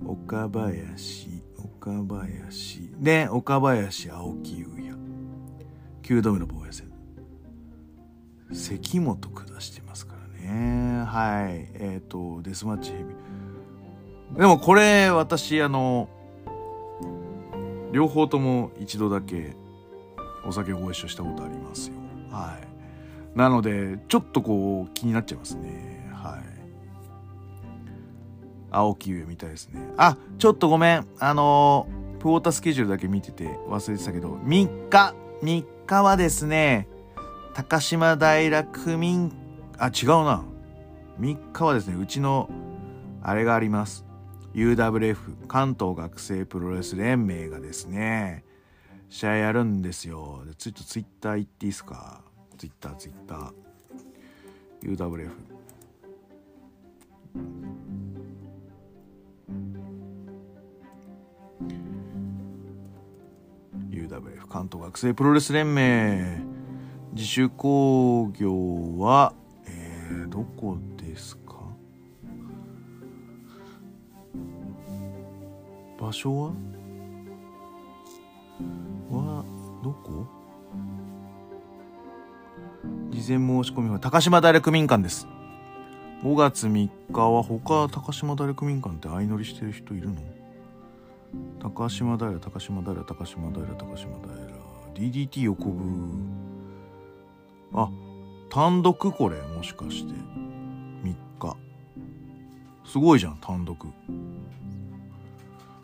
[0.05, 2.88] 岡林岡林。
[2.99, 4.95] で岡林青木優也。
[6.03, 6.90] 9度目の防衛戦。
[8.54, 11.04] 関本下してますからね。
[11.06, 11.70] はい。
[11.76, 13.16] えっ、ー、とデスマッチヘビ
[14.38, 16.10] でもこれ私あの
[17.91, 19.56] 両方とも一度だけ
[20.45, 21.95] お酒ご一緒したことありますよ。
[22.32, 23.38] はい。
[23.38, 26.10] なのでちょっとこう気になっちゃいますね。
[26.14, 26.41] はい。
[28.72, 29.82] 青木上みたいですね。
[29.97, 31.08] あちょっとごめん。
[31.20, 31.88] あの
[32.20, 36.88] プォータースケジュールだけ見てて忘れてたけど3日3日はですね
[37.54, 39.32] 高島平区民、
[39.78, 40.43] あ、違うな。
[41.20, 42.49] 3日はですね、うちの、
[43.22, 44.06] あれがあります。
[44.54, 48.45] UWF、関東学生プロレス連盟がですね、
[49.10, 50.43] 試合やるんですよ。
[50.45, 52.22] で、ちょっとツイッター行っていいですか？
[52.58, 53.54] ツイッター、ツイッター。
[54.84, 55.30] UWF。
[63.89, 66.41] UWF 関東学生プロレス連盟
[67.14, 69.34] 自主興行は、
[69.68, 71.55] えー、どこですか？
[75.99, 76.51] 場所は？
[79.12, 79.43] は
[79.84, 80.26] どこ？
[83.09, 85.28] 事前申し込みは高島平区民館です。
[86.24, 90.16] 5月3日は他高島平区民館って相乗りしてる人いるの？
[91.59, 94.32] 高島平高島平高島平高島平
[94.95, 95.84] DDT 横部
[97.74, 97.89] あ
[98.49, 99.11] 単独？
[99.11, 100.13] これもしかして。
[100.13, 101.57] 3日。
[102.86, 103.78] すごいじゃん単独。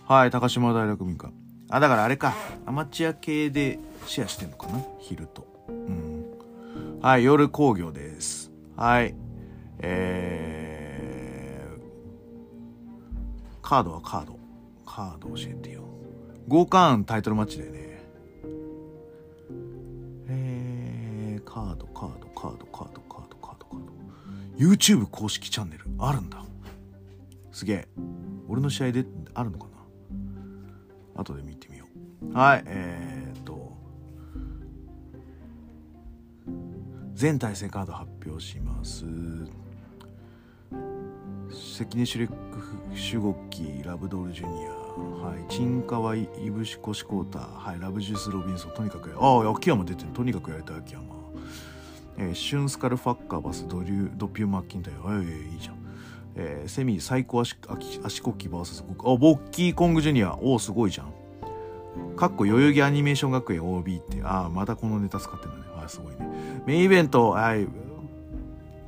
[0.05, 1.33] はい高島平区民館
[1.69, 2.33] あだからあれか。
[2.65, 4.81] アマチュア系でシェアしてんのかな？
[4.99, 5.47] 昼と。
[5.69, 6.25] うん。
[7.01, 8.51] はい夜工業です。
[8.75, 9.15] はい。
[9.79, 14.39] えー、カードはカード。
[14.85, 15.83] カード教えてよ。
[16.47, 17.86] 五冠タイトルマッチだよね。
[21.57, 23.89] カードカードカードカードカードカードカード。
[24.59, 26.45] YouTube 公式チャンネルあるんだ。
[27.51, 27.87] すげえ。
[28.47, 29.03] 俺の試合で
[29.33, 29.65] あるのか
[31.15, 31.21] な？
[31.21, 31.85] 後で見てみよ
[32.21, 32.31] う。
[32.31, 33.75] はいえー、っと。
[37.15, 39.03] 全対戦カード発表します。
[41.79, 42.29] 関根シュレッ
[42.91, 44.69] クシュゴッキラブドールジュニア。
[45.25, 48.73] はいチンカワイイブシコシコータはいラブジュースロビンソン。
[48.73, 50.11] とにかくああ秋山出てる。
[50.11, 51.16] とにかくやりたい秋山。
[52.17, 55.75] えー、シュンスカルファッカーバスドリュドピューマッキンタイえー、いいじゃん。
[56.35, 57.57] えー、セミ最高足
[58.03, 60.35] 足コッキー VS あボッキーコングジュニア。
[60.35, 61.13] おおすごいじゃん。
[62.15, 64.21] かっこ代々木アニメーション学園 OB って。
[64.23, 65.73] ああまたこのネタ使ってるんだね。
[65.77, 66.27] ああすごいね。
[66.65, 67.67] メインイベントはい。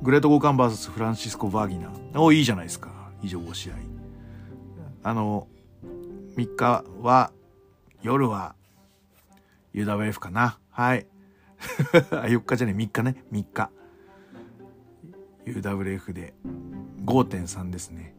[0.02, 2.20] グレート・ゴーカン VS フランシスコ・バーギナー。
[2.20, 2.90] おいいじゃないですか。
[3.22, 3.74] 以上5試合。
[5.02, 5.46] あの
[6.36, 7.32] 3日は
[8.02, 8.54] 夜は
[9.74, 10.58] UWF かな。
[10.70, 11.06] はい。
[12.12, 13.24] あ4日じゃね3日ね。
[13.32, 13.70] 3日。
[15.46, 16.34] UWF で。
[17.04, 18.14] 5.3ですね。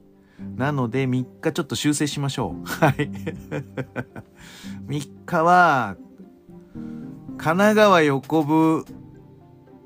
[0.56, 2.66] なので3日ちょっと修正しましょう。
[2.66, 3.10] はい。
[4.88, 5.98] 3日は
[7.38, 8.86] 神奈川横部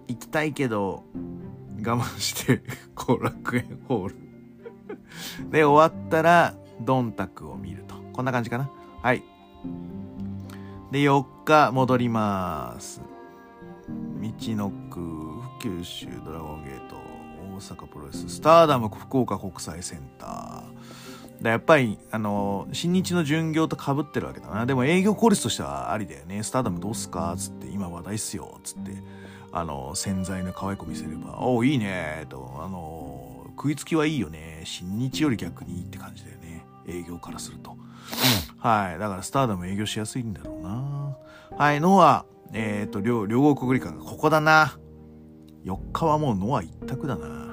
[0.08, 1.04] 行きたいけど
[1.86, 2.62] 我慢して
[2.96, 4.16] 後楽園ホール。
[5.50, 7.96] で終わったらドンタクを見ると。
[8.14, 8.70] こんな感じかな。
[9.02, 9.24] はい。
[10.92, 13.15] で4日戻ります。
[14.56, 16.96] のく九州ドラゴンゲート
[17.56, 21.44] 大阪プロレススターダム福岡国際センター。
[21.44, 24.66] だやっぱりあの新日の巡業とかぶってるわけだな。
[24.66, 26.44] でも営業効率としてはありだよね。
[26.44, 28.56] スターダムどうすかっつって今話題っすよ。
[28.60, 28.92] っつって
[29.52, 34.62] あの洗剤の可愛い子見せれば「おおいいね」とあの食いつきはいいよね。
[34.66, 36.66] 新日より逆にいいって感じだよね。
[36.88, 37.76] 営業からすると、
[38.60, 39.00] はい。
[39.00, 41.18] だからスターダム営業しやすいんだろうな。
[41.58, 41.80] はい。
[41.80, 42.26] ノア。
[42.54, 44.78] えっ、ー、と両両国国立館ここだな
[45.66, 47.46] 4日はもうノア一択だな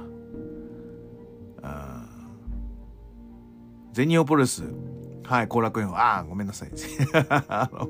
[3.93, 4.65] 全日本プロレス。
[5.25, 5.91] はい、後楽園。
[5.95, 6.71] ああ、ごめんなさい。
[7.29, 7.89] あの、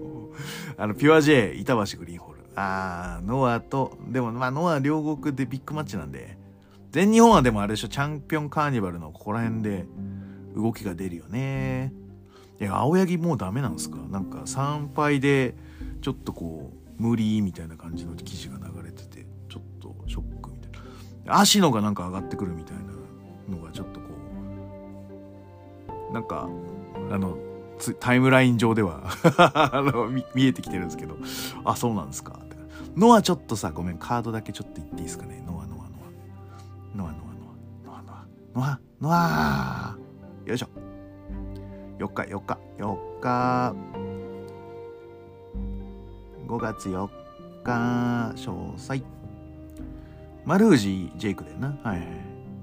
[0.76, 2.40] あの、ピュア J、板橋グリーンホール。
[2.56, 6.36] ああ、ノアと、でもまあ、ノア両国でビッグマッチなんで、
[6.90, 9.86] 全日本はでもあれでしょ、チャンピオンカーニバルのここら辺で
[10.56, 11.92] 動きが出るよね。
[12.60, 13.98] いや、青柳もうダメなんですか？
[14.10, 15.54] なんか参拝で、
[16.00, 20.72] ちょっとこう、無理みたいな感じの記事が流れてて、ちょっとショックみたい
[21.24, 21.40] な。
[21.40, 24.06] 足野がなんか上がってくるみたいなのがちょっとこ
[26.10, 26.48] う、なんか、
[27.10, 27.36] あの、
[27.98, 29.02] タイムライン上では
[29.72, 31.16] あの見えてきてるんですけど、
[31.64, 32.56] あ、そうなんですかって。
[32.96, 35.42] ノアちょっとさ、ごめん、カードだけちょっと言っていいですかね。
[35.44, 35.96] ノア、ノア、ノ
[36.94, 36.96] ア。
[36.96, 39.96] ノア、ノア、ノア、ノア、ノア、ノア、
[40.46, 40.68] よいしょ。
[41.98, 43.91] 4日、4日、4日。
[46.52, 47.08] 5月4
[47.64, 49.02] 日、詳細。
[50.44, 51.78] マルージージェイクだよな。
[51.82, 52.06] はいはい。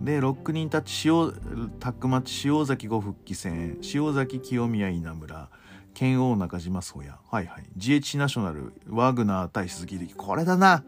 [0.01, 1.33] で、6人たち、塩、
[1.79, 5.49] タックマッチ、塩崎5復帰戦、塩崎清宮稲村、
[5.95, 7.15] 剣王中島宗也。
[7.31, 7.63] はいはい。
[7.77, 10.15] GH ナショナル、ワグナー対鈴木力。
[10.15, 10.83] これだな。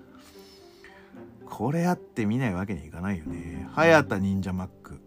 [1.49, 3.67] これやって見ないわけにいかないよね。
[3.73, 5.01] 早田忍者マック。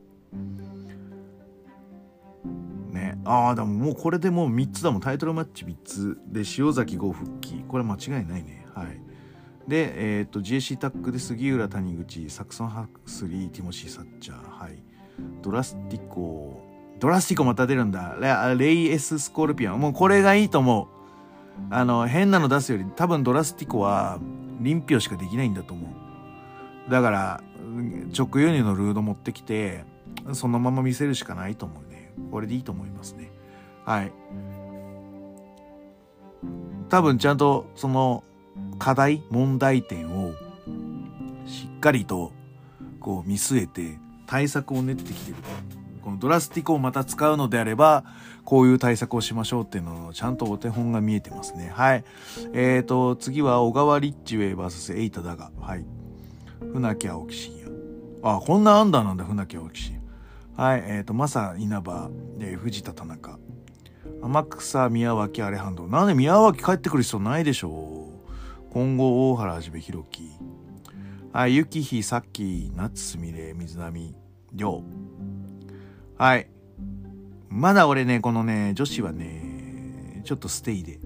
[3.25, 5.01] ああ、でももうこれでもう3つだもん。
[5.01, 6.19] タイトルマッチ3つ。
[6.27, 7.65] で、塩崎5復帰。
[7.67, 8.67] これ間違いないね。
[8.75, 9.01] はい。
[9.69, 14.37] で、えっ、と、GSC タックで杉浦谷口、サクソンハクスリー、ティモシー・サッチャー。
[14.37, 14.83] はい。
[15.43, 16.61] ドラスティコ、
[17.01, 18.17] ドラスティコまた出るんだ。
[18.57, 19.81] レイエス・スコルピオン。
[19.81, 20.89] もうこれがいいと思う。
[21.71, 24.19] あの、変なの出すより、多分ドラスティコは、
[24.61, 26.91] 臨票しかできないんだと思う。
[26.91, 27.43] だから、
[28.17, 29.85] 直輸入のルード持ってきて、
[30.33, 31.84] そのまま見せるしかないと思う。
[32.31, 33.31] これでいいと思いますね。
[33.85, 34.13] はい。
[36.89, 38.25] 多分ちゃんとその
[38.79, 40.33] 課題、問題点を
[41.47, 42.33] しっかりと
[43.01, 45.37] こう見据えて対策を練ってきてる。
[46.03, 48.05] このドラスティコをまた使うのであれば、
[48.45, 51.71] こういう対策をしましょうっていうのをちゃんとお手本が見えてますね。
[51.75, 52.05] はい。
[52.53, 55.51] えーと、次は小川リッチウェイ VS エイタだが。
[55.59, 55.87] はい。
[56.73, 57.73] 船木青木真也。
[58.23, 59.94] あ、こんなアンダーなんだ、船木青木真也。
[60.57, 60.85] はい。
[60.87, 63.39] えーと、マサ稲葉、えー、藤田田中。
[64.23, 65.89] 天草宮脇アレハンド。
[65.89, 68.09] なんで宮脇帰ってくる必要ないでしょ
[68.71, 68.73] う。
[68.73, 70.31] 今後大原はじめひろき。
[71.33, 71.57] はい。
[71.57, 74.15] ゆきひさっき夏すみれ水波
[74.53, 74.83] 亮。
[76.17, 76.49] はい。
[77.49, 81.01] まだ俺ね、このね、女子はね、ちょっとステイで。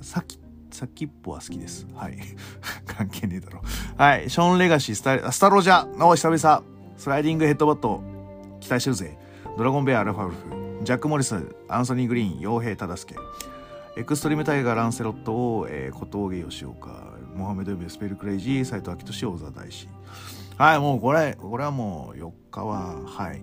[0.00, 0.38] さっき、
[0.70, 1.86] 先っきっぽは好きです。
[1.94, 2.18] はい。
[2.86, 3.60] 関係ねえだろ。
[3.96, 4.30] はい。
[4.30, 6.04] ショーン・レガシー、スタスタロジャー。
[6.06, 6.62] お久々。
[6.96, 8.17] スライディングヘッドバット。
[8.60, 9.18] 期待してるぜ。
[9.56, 10.84] ドラゴンベア、アルファウルフ。
[10.84, 11.34] ジャック・モリス、
[11.68, 13.14] アンソニー・グリーン、傭兵忠介。
[13.96, 17.16] エクストリームタイガー、ランセロットを、えー、小峠吉岡。
[17.34, 19.88] モハメド・エブスペル・クレイジー、斎藤明俊、小沢大志。
[20.56, 23.42] はい、もうこれ、これはもう4日は、はい。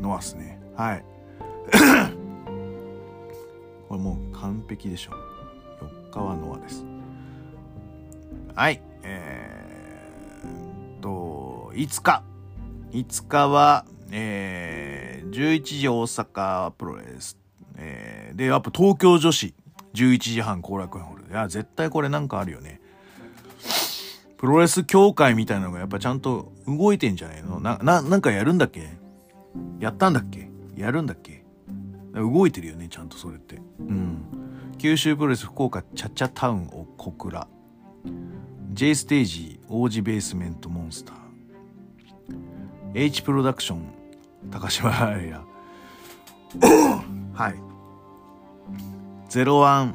[0.00, 1.04] ノアっすねはい
[3.88, 5.12] これもう完璧でしょ
[6.10, 6.84] 4日はノアです
[8.54, 12.22] はいえー、っと5日
[12.94, 17.36] 5日はえー、11時大阪プロレス、
[17.76, 19.54] えー、でやっぱ東京女子。
[19.94, 21.30] 11時半後楽園ホール。
[21.30, 22.80] いや絶対これなんかあるよね。
[24.36, 27.60] プロレス協会みたいなのがやっぱちゃんと動いてんじゃないの？
[27.60, 28.88] な、な、なんかやるんだっけ？
[29.80, 30.48] やったんだっけ？
[30.76, 31.44] やるんだっけ？
[32.12, 33.60] 動いてるよね、ちゃんとそれって。
[33.80, 34.24] うん。
[34.78, 37.48] 九州プロレス福岡チャチャタウンを小倉。
[38.72, 41.23] J ステージ王子ベースメントモンスター。
[42.96, 43.92] H プロダクション
[44.52, 45.42] 高島屋。
[47.34, 47.54] はい。
[49.28, 49.94] 01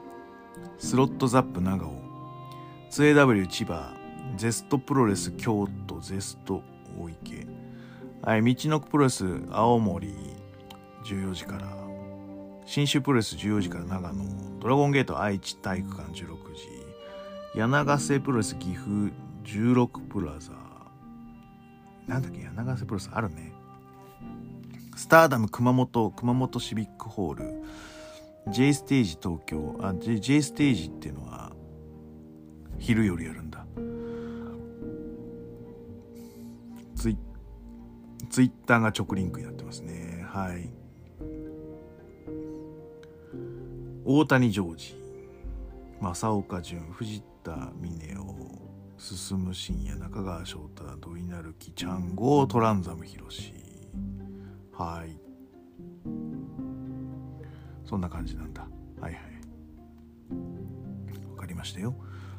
[0.77, 1.93] スロットザップ長尾。
[2.91, 3.93] 2AW 千葉。
[4.35, 6.61] ゼストプロレス京都ゼスト
[6.99, 7.47] 大池。
[8.21, 10.13] はい、道のくプロレス青森
[11.05, 11.67] 14時から
[12.65, 16.27] 新州プロレス14時から長野ドラゴンゲート愛知体育館16時
[17.55, 19.09] 柳ヶ瀬プロレス岐阜
[19.45, 20.51] 16プラザ
[22.09, 23.53] なんだっけ柳瀬プロレスあるね。
[24.95, 27.63] スターダム熊本熊本シビックホール。
[28.51, 29.77] J ステージ東京。
[29.79, 31.51] あ J, J ステージっていうのは
[32.79, 33.63] 昼夜やるんだ。
[36.95, 37.17] ツイ
[38.31, 40.25] ツイッターが直リンクになってますね。
[40.27, 40.69] はい。
[44.03, 44.95] 大谷ジョージ、
[46.01, 48.68] 正岡潤、藤田峰夫、
[48.99, 53.53] 進む深夜、中川翔太、土井成樹、ちゃんご、トランザムヒロシ。
[54.73, 55.17] はい。
[57.85, 58.67] そんな感じなんだ。
[58.99, 59.23] はいはい。
[61.31, 61.95] わかりましたよ。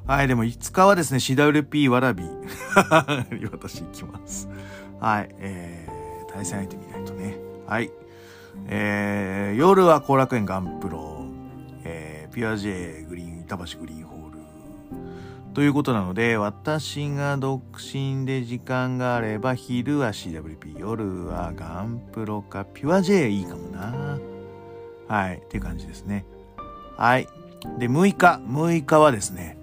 [0.07, 2.25] はい、でも5日はですね、CWP わらび。
[3.51, 4.47] 私行きます。
[5.01, 7.39] はい、えー、対戦相手見ないとね。
[7.67, 7.91] はい。
[8.67, 11.25] えー、夜は後楽園ガンプロ、
[11.85, 14.10] えー、ピュア J グリーン、板橋グリーン。
[15.53, 24.19] ということなので、私が独身で時間があれば、昼は CWP、夜はガンプロか、ピュア J いいかもな。
[25.09, 26.25] はい、っていう感じですね。
[26.97, 27.27] はい。
[27.79, 29.59] で、6日、6日はですね、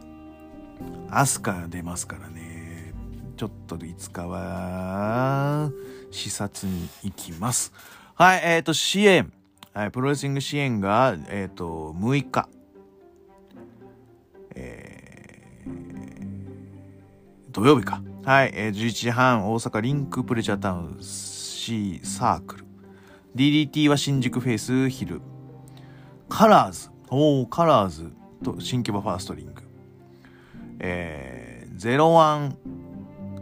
[1.10, 2.94] アスカ出ますからね。
[3.36, 5.70] ちょっといつかは
[6.10, 7.72] 視察に行きます。
[8.14, 9.30] はい、えっ、ー、と、支援。
[9.74, 12.48] はい、プロレスリング支援が、えっ、ー、と、6日。
[14.54, 18.02] えー、土曜日か。
[18.24, 22.64] はい、えー、11時半、大阪リンクプレジャータウン C サークル。
[23.36, 25.20] DDT は新宿フェイス昼。
[26.28, 26.90] カラーズ。
[27.08, 29.62] おー、カラーズと新木場ファーストリング。
[30.80, 32.56] えー、01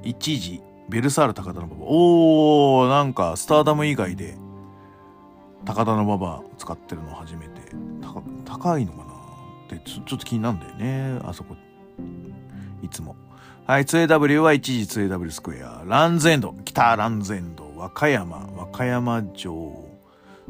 [0.02, 4.36] 一時ベルサール高田の馬場おーなんかスターダム以外で
[5.64, 7.60] 高田の馬場使ってるの初めて
[8.44, 9.07] 高いのかな
[9.76, 11.20] ってちょっと気になるんだよね。
[11.24, 11.54] あそこ。
[12.82, 13.16] いつも。
[13.66, 15.82] はい 2AW は一時 2AW スクエア。
[15.86, 16.54] ランズエンド。
[16.64, 17.72] 北ランズエンド。
[17.76, 18.48] 和歌山。
[18.56, 19.88] 和歌山城。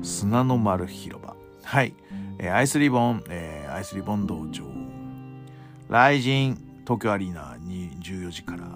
[0.02, 1.34] 砂の丸広場。
[1.64, 1.92] はい、
[2.38, 4.62] えー、アイスリボン、えー、アイスリボン道場。
[5.88, 7.56] 雷神東京アリーナ。
[7.60, 8.66] に14時から。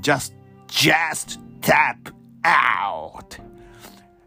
[0.00, 0.34] Just,
[0.66, 2.12] just tap
[2.42, 3.53] out!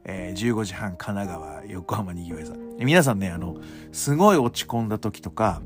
[0.07, 3.57] えー、15時半神奈川横浜にぎわい座皆さんねあの
[3.91, 5.61] すごい落ち込んだ時とか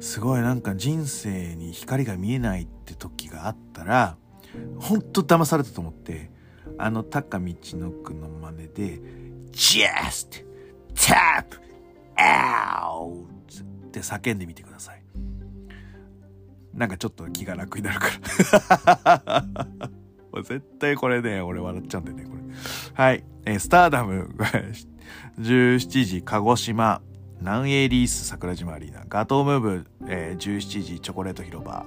[0.00, 4.16] すごいなんか人生に光が見えないって時があったら
[4.78, 6.30] ほんと騙されたと思って
[6.76, 9.00] あの高道のくの真似で
[9.52, 10.44] just
[10.94, 11.46] tap
[12.16, 13.34] out!
[13.86, 15.02] って叫んでみてください。
[16.74, 18.08] なんかちょっと気が楽になるか
[19.14, 20.03] ら。
[20.42, 22.42] 絶対これね、俺笑っちゃうんだよね、これ。
[22.94, 23.24] はい。
[23.46, 24.30] えースターダム、
[25.40, 27.00] 17時、鹿児島、
[27.40, 31.84] 南英リース桜島アリーナ、ガトームーブ、えー17時、チョコレート広場、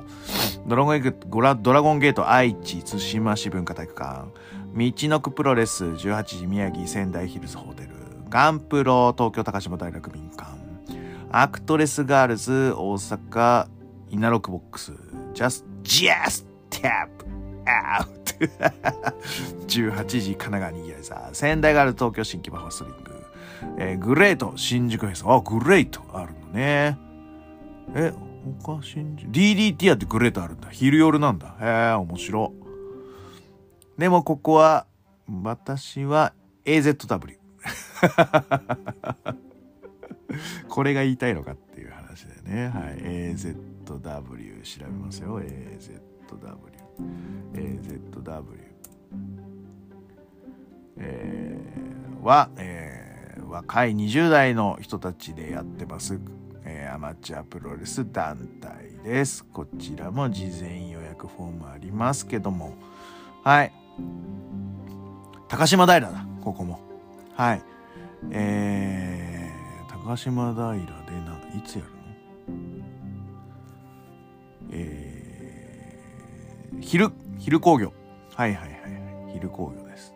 [0.68, 1.28] ドラゴンゲート
[1.62, 4.28] ドラゴンゲート愛知、津島市文化体育館、
[4.76, 7.90] 道のくプロレス、18時、宮城、仙台ヒルズホテル、
[8.30, 10.52] ガンプロ、東京高島大学民館、
[11.32, 13.68] アクトレスガールズ、大阪、
[14.10, 14.94] イナロックボックス、
[15.34, 17.26] ジャス、ジャス、タップ、
[17.66, 18.17] アウ
[19.68, 23.26] 18時、神奈川にぎわいさ、仙台ガールズ、東京新規バファストリング、
[23.78, 25.24] えーグレート、新宿フェス。
[25.28, 26.98] あ、グレートあるのね。
[27.96, 28.14] え、
[28.64, 30.70] 他新宿 ?DDT やってグレートあるんだ。
[30.70, 31.56] 昼夜なんだ。
[31.60, 32.54] へえ、面白。
[33.98, 34.86] でもここは、
[35.44, 36.34] 私は
[36.66, 37.38] AZW。
[40.70, 42.68] これが言いたいのかっていう話だよね。
[42.68, 42.98] はい。
[43.34, 45.42] AZW 調べますよ。
[45.42, 46.77] AZW。
[47.54, 48.44] AZW。
[50.98, 53.08] えーは、えー
[53.48, 56.20] 若い20代の人たちでやってます、
[56.66, 59.46] えーアマチュアプロレス団体です。
[59.46, 62.74] こちらも事前予約フォームありますけども。
[63.44, 63.72] はい。
[65.48, 66.80] 高島平だ、ここも。
[67.36, 67.62] はい。
[68.32, 70.82] えー、高島平で
[71.26, 71.98] な、いつやるの？
[74.72, 75.07] えー、
[76.82, 77.94] 昼、昼工業。
[78.36, 79.34] はいはいはいはい。
[79.34, 80.14] 昼工業です。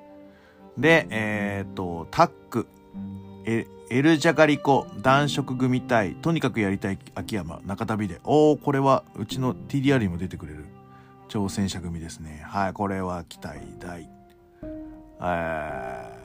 [0.77, 2.67] で、えー、と、タック、
[3.45, 8.21] エエルジャガリコ、男色組対、とにかくやりたい秋山、中旅で。
[8.23, 10.65] おー、これは、うちの TDR にも出てくれる
[11.27, 12.41] 挑戦者組ですね。
[12.45, 14.09] はい、これは期待大。
[15.21, 16.17] え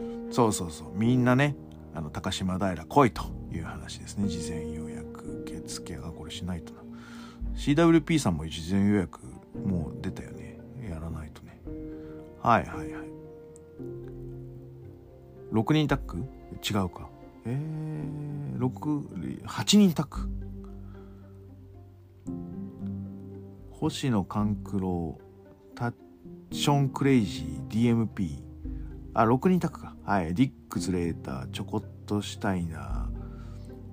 [0.00, 1.54] ー、そうそうそう、みんなね、
[1.94, 3.22] あの、高島平来いと
[3.52, 4.28] いう話ですね。
[4.28, 6.80] 事前予約受付がこれしないとな。
[7.56, 9.20] CWP さんも事前予約
[9.54, 10.58] もう出たよね。
[10.88, 11.60] やらないとね。
[12.40, 13.04] はいはいはい。
[15.52, 16.18] 6人タッグ？
[16.62, 17.08] 違うか。
[17.46, 20.28] えー、6、8人タッグ？
[23.70, 25.18] 星野勘九郎、
[25.74, 25.94] タッ
[26.50, 28.42] ションクレイジー、DMP。
[29.12, 29.94] あ、6人タッグか。
[30.04, 30.34] はい。
[30.34, 33.08] ディックズレーター、チョコットシュタイナ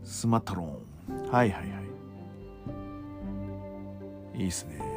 [0.04, 0.78] ー、スマトロン。
[1.30, 1.82] はいはいは
[4.38, 4.42] い。
[4.42, 4.91] いいっすね。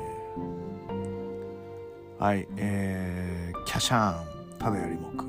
[2.25, 2.49] はい。
[2.57, 5.27] えー、キャシャーン、ただやりもく。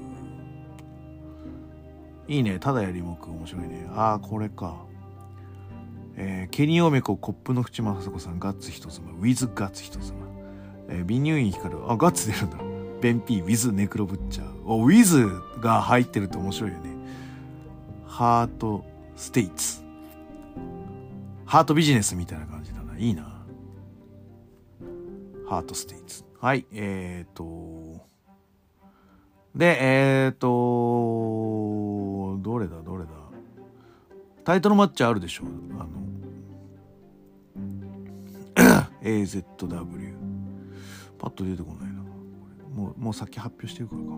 [2.30, 2.58] いいね。
[2.58, 3.30] ただやりもく。
[3.32, 3.86] 面白いね。
[3.94, 4.78] ああ、これか。
[6.16, 10.18] えー、ケニオメコ、コップの淵正子さん、ガッツ人妻、ウィズガッツ人妻。
[10.88, 11.92] えー、ビニューイン光る。
[11.92, 12.60] あ、ガッツ出るんだ。
[13.02, 14.64] ベンピー、ウィズネクロブッチャー。
[14.64, 15.28] お、ウィズ
[15.60, 16.96] が入ってると面白いよね。
[18.06, 18.86] ハート
[19.18, 19.84] ステイツ。
[21.46, 22.98] ハートビジネスみたいな感じだな。
[22.98, 23.44] いいな。
[25.50, 26.24] ハートステイツ。
[26.46, 28.06] はい、えーと。
[29.56, 33.10] で、えーと、どれだ、どれだ？
[34.44, 35.46] タイトルマッチあるでしょ
[35.80, 35.88] あ
[38.62, 40.14] の、 AZW。
[41.18, 42.04] パッと出てこないな。
[42.76, 44.10] もう、もう先発表してるからか。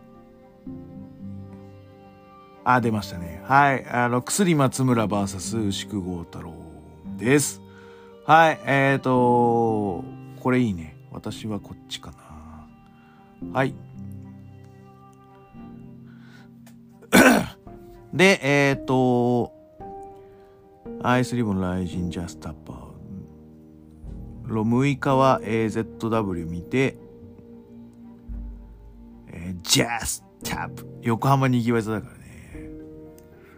[2.63, 3.41] あ、出ましたね。
[3.45, 3.85] はい。
[3.87, 6.53] あの、薬松村 VS 牛久豪太郎
[7.17, 7.61] です。
[8.25, 8.59] はい。
[8.65, 10.03] えっ、ー、と、
[10.39, 10.95] これいいね。
[11.11, 12.11] 私はこっちか
[13.41, 13.51] な。
[13.51, 13.73] はい。
[18.13, 19.53] で、えっ、ー、と、
[21.03, 22.91] アイスリボンライジンジャスタッパー。
[24.47, 26.97] 6日は AZW 見て、
[29.27, 30.85] えー、ジャスタップ。
[31.01, 32.21] 横浜にぎわい座だからね。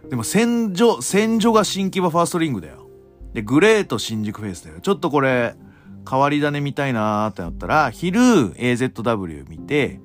[0.08, 2.88] でも戦場、戦場が新木場ファーストリングだよ。
[3.32, 4.80] で、グレート新宿フェイスだよ。
[4.80, 5.56] ちょっとこれ、
[6.08, 10.00] 変わり種見たいなーってなったら、昼 AZW 見て、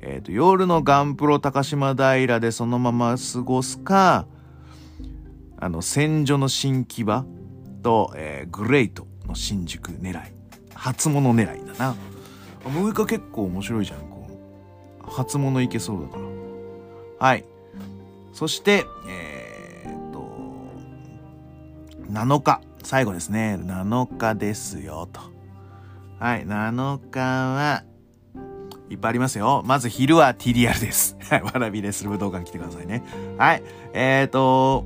[0.00, 4.26] えっ、と、夜のガンプロ高島平でそのまま過ごすか、
[5.58, 7.24] あの、戦場の新木場
[7.82, 10.32] と、えーグレートの新宿狙い。
[10.74, 11.96] 初物狙いだな。
[12.64, 14.28] 6日結構面白いじゃん、こ
[15.06, 15.10] う。
[15.10, 17.26] 初物いけそうだから。
[17.26, 17.44] はい。
[18.32, 20.28] そして、えーっと、
[22.12, 22.60] 7日。
[22.84, 23.58] 最後ですね。
[23.60, 25.20] 7日ですよ、と。
[26.20, 27.82] はい、7日は、
[28.90, 29.62] いっぱいありますよ。
[29.66, 31.16] まず昼は TDR です。
[31.30, 33.04] はい、わらびレスル武道館来てくださいね。
[33.36, 33.62] はい、
[33.92, 34.84] えーと、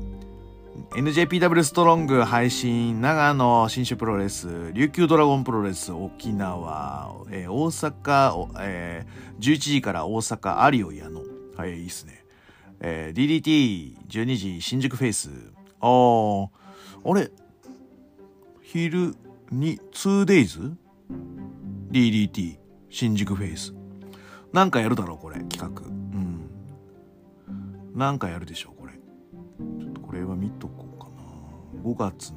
[0.96, 11.20] NJPW ストロング配信、長野新種プロレス、琉球ドラゴンプロレス、沖縄、えー大阪、えー11時から大阪、有オ矢野。
[11.56, 12.24] はい、いいっすね。
[12.80, 13.42] えー
[14.08, 15.30] DDT12 時、新宿フェイス。
[15.80, 16.48] あー、
[17.04, 17.30] あれ？
[18.62, 19.14] 昼
[19.50, 20.74] に 2days?
[21.90, 22.56] DDT
[22.88, 23.74] 新宿フェイス。
[24.52, 25.82] なんかやるだろう、これ、企画。
[25.82, 26.48] うん。
[27.94, 28.92] なんかやるでしょ、これ。
[28.92, 31.82] ちょっとこれは見とこうかな。
[31.82, 32.34] 5月7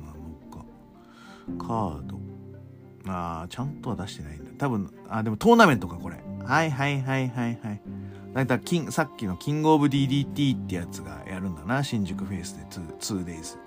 [1.60, 1.66] 日。
[1.68, 2.20] カード。
[3.08, 4.52] あー、ちゃんとは出してないんだ。
[4.58, 6.18] 多分、あ、でもトーナメントか、これ。
[6.44, 7.82] はいはいはいはいはい。
[8.34, 11.84] だいたいさっきのキングオブ DDT ってやつがやるんだな。
[11.84, 13.58] 新宿フェイスで 2, 2days。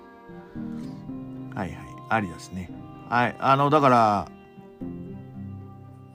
[1.55, 1.77] はいはい。
[2.09, 2.71] ありですね。
[3.09, 3.35] はい。
[3.39, 4.31] あの、だから、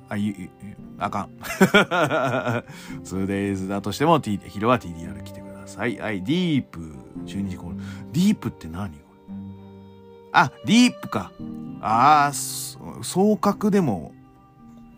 [0.09, 0.51] あ、ゆ
[0.99, 1.31] あかん。
[3.05, 5.99] 2days だとしても、T、昼は TDR 来てください。
[5.99, 6.23] はい。
[6.23, 6.81] ディープ、
[7.25, 7.77] 12時これ。
[8.13, 8.97] ディープって何こ
[9.29, 9.35] れ？
[10.33, 11.33] あ、ディープか。
[11.81, 12.33] ああ、
[13.03, 14.13] 総格でも、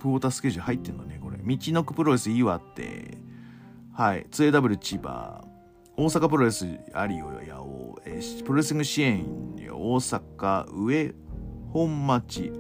[0.01, 1.39] プォータースケジュール入ってんのね、これ。
[1.39, 3.19] 道のくプロレス岩手。
[3.93, 4.27] はい。
[4.31, 5.43] 2AW 千葉。
[5.99, 6.75] 大阪プロレス有
[7.25, 9.25] オ八尾、えープロレスリング支援
[9.73, 11.15] 大阪上
[11.73, 12.53] 本町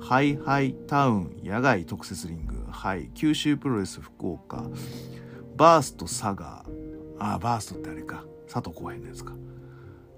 [0.00, 3.08] ハイハイタウン野外特設リングはい。
[3.14, 4.64] 九州プロレス福岡。
[5.56, 6.66] バースト佐賀
[7.20, 8.24] あバーストってあれか。
[8.52, 9.32] 佐藤浩平のやつか。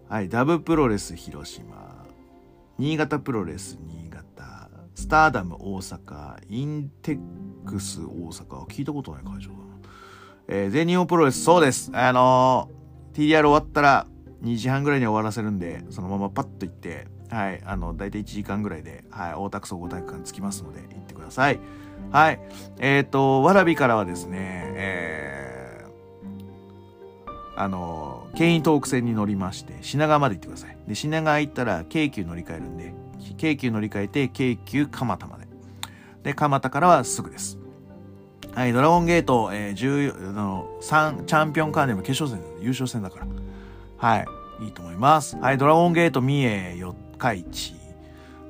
[0.09, 0.28] はい。
[0.28, 2.07] ダブプロレス広島。
[2.78, 4.70] 新潟プロレス新潟。
[4.94, 6.38] スターダム大阪。
[6.48, 7.20] インテッ
[7.66, 8.64] クス大阪。
[8.66, 9.64] 聞いたことない会場だな。
[10.48, 11.90] えー全日本プロレス、そうです。
[11.92, 14.07] あのー TDR 終わったら
[14.42, 21.59] 2時半ぐらいに終わらせるんで、そのままパッと行って、はい、あの、大体1時間ぐらいで、はい、大田区総合体育館着きますので、行ってください。
[22.11, 22.40] はい。
[22.78, 25.66] えっ、と、わらびからはですね、えー
[27.59, 30.76] あのー、京浜東北線に乗りまして、品川まで行ってください。
[30.86, 32.94] で、品川行ったら、京急乗り換えるんで、
[33.38, 35.46] 京急乗り換えて、京急蒲田まで。
[36.22, 37.59] で、蒲田からはすぐです。
[38.54, 43.26] はい、ドラゴンゲート、えー、10あの3チャンピオンカーネム決勝戦優勝戦だから。
[43.98, 44.26] はい、
[44.64, 45.36] いいと思います。
[45.36, 47.74] はい、ドラゴンゲート三重四日市。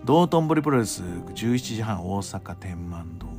[0.05, 3.36] 道頓堀プロレス11時半大阪天満ドーム。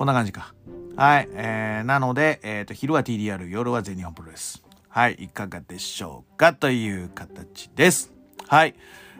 [0.00, 0.54] こんな感じか。
[0.96, 4.64] はい、えー、なので、えっ、と、昼は TDR、夜は全日本プロレス。
[4.88, 8.10] はい、いかがでしょうかという形です。
[8.46, 8.74] はい。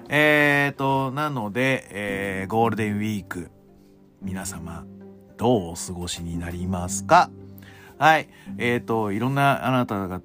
[0.08, 3.50] えーと、なので、えー、ゴールデンウィーク、
[4.22, 4.86] 皆様、
[5.36, 7.30] どうお過ごしになりますか？
[7.98, 8.30] はい。
[8.56, 10.22] えっ、と、いろんなあなたが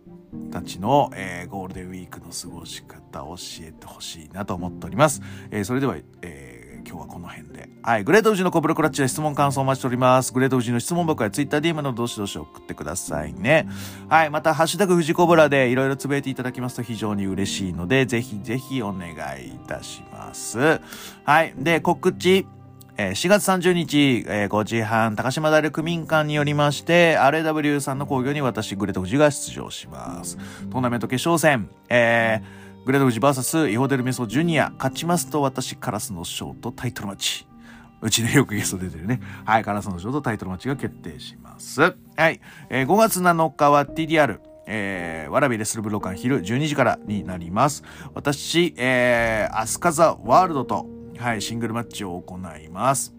[0.52, 5.22] たちの、えーゴールデンウィークの過ごし方を教えてほしいなと思っております。
[5.52, 6.45] えーそれでは、えー
[6.88, 7.68] 今日はこの辺で。
[7.82, 8.04] はい。
[8.04, 10.32] グレート富士のコブロクラッチで質問感想お待ちしております。
[10.32, 13.68] グレート富士の質問箱や TwitterDM のどしどし送ってくださいね。
[14.08, 14.30] はい。
[14.30, 19.10] また、ハッシュタグ富士コブラでいろいろつぶえていただきますと非常に嬉しいので、ぜひぜひお願
[19.42, 20.80] いいたします。
[21.24, 21.54] はい。
[21.58, 22.48] で、告知。
[22.98, 30.38] えー4月30日、えー5時半、高島平区民館によりまして、RAW さんの興行に私、グレート富士が出場します。
[30.72, 37.48] トーナメント決勝戦、えーグレート富士 VS イホデルメソジュニア、勝ちますと私、カラスのショートタイトルマッチ。
[38.00, 39.22] うちでよくゲスト出てるね。
[39.44, 41.82] はい、カラスのショートタイトルマッチが決定します。
[41.82, 41.90] は
[42.30, 47.84] い、えー5月7日は TDR、えー、わらびレスル武道館昼12時からになります。
[48.14, 50.86] 私、えー、アスカザワールドと、
[51.18, 53.16] はい、シングルマッチを行います。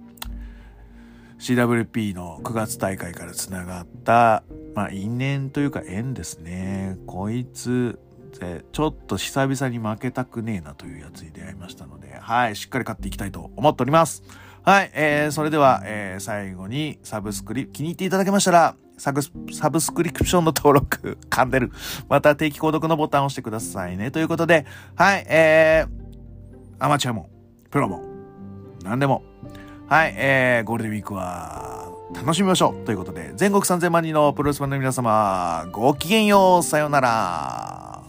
[1.41, 4.45] CWP の9月大会からつながった、
[4.77, 6.99] まあ、因縁というか縁ですね。
[7.07, 7.99] こいつ、
[8.41, 14.23] えちょっと久々に負けたくねえなというやつに出会いましたので、はい、しっかり勝っていきたいと思っております。
[14.63, 21.71] はい、えー、それでは、えー、最後にサブスクリ、気に入っていただけましたら、サブスサブスクリプションの登録、 噛んでる。
[22.09, 24.11] また定期購読のボタンを押してくださいね。
[24.11, 24.67] ということで、
[24.97, 27.29] はい、えー、アマチュアも、
[27.71, 28.03] プロも、
[28.83, 29.23] 何でも、
[29.89, 38.06] はい、えー、ゴールデンウィークは楽しみましょうということで、全国3000万人のプロレスファンの皆様、ごきげんよう、さようなら。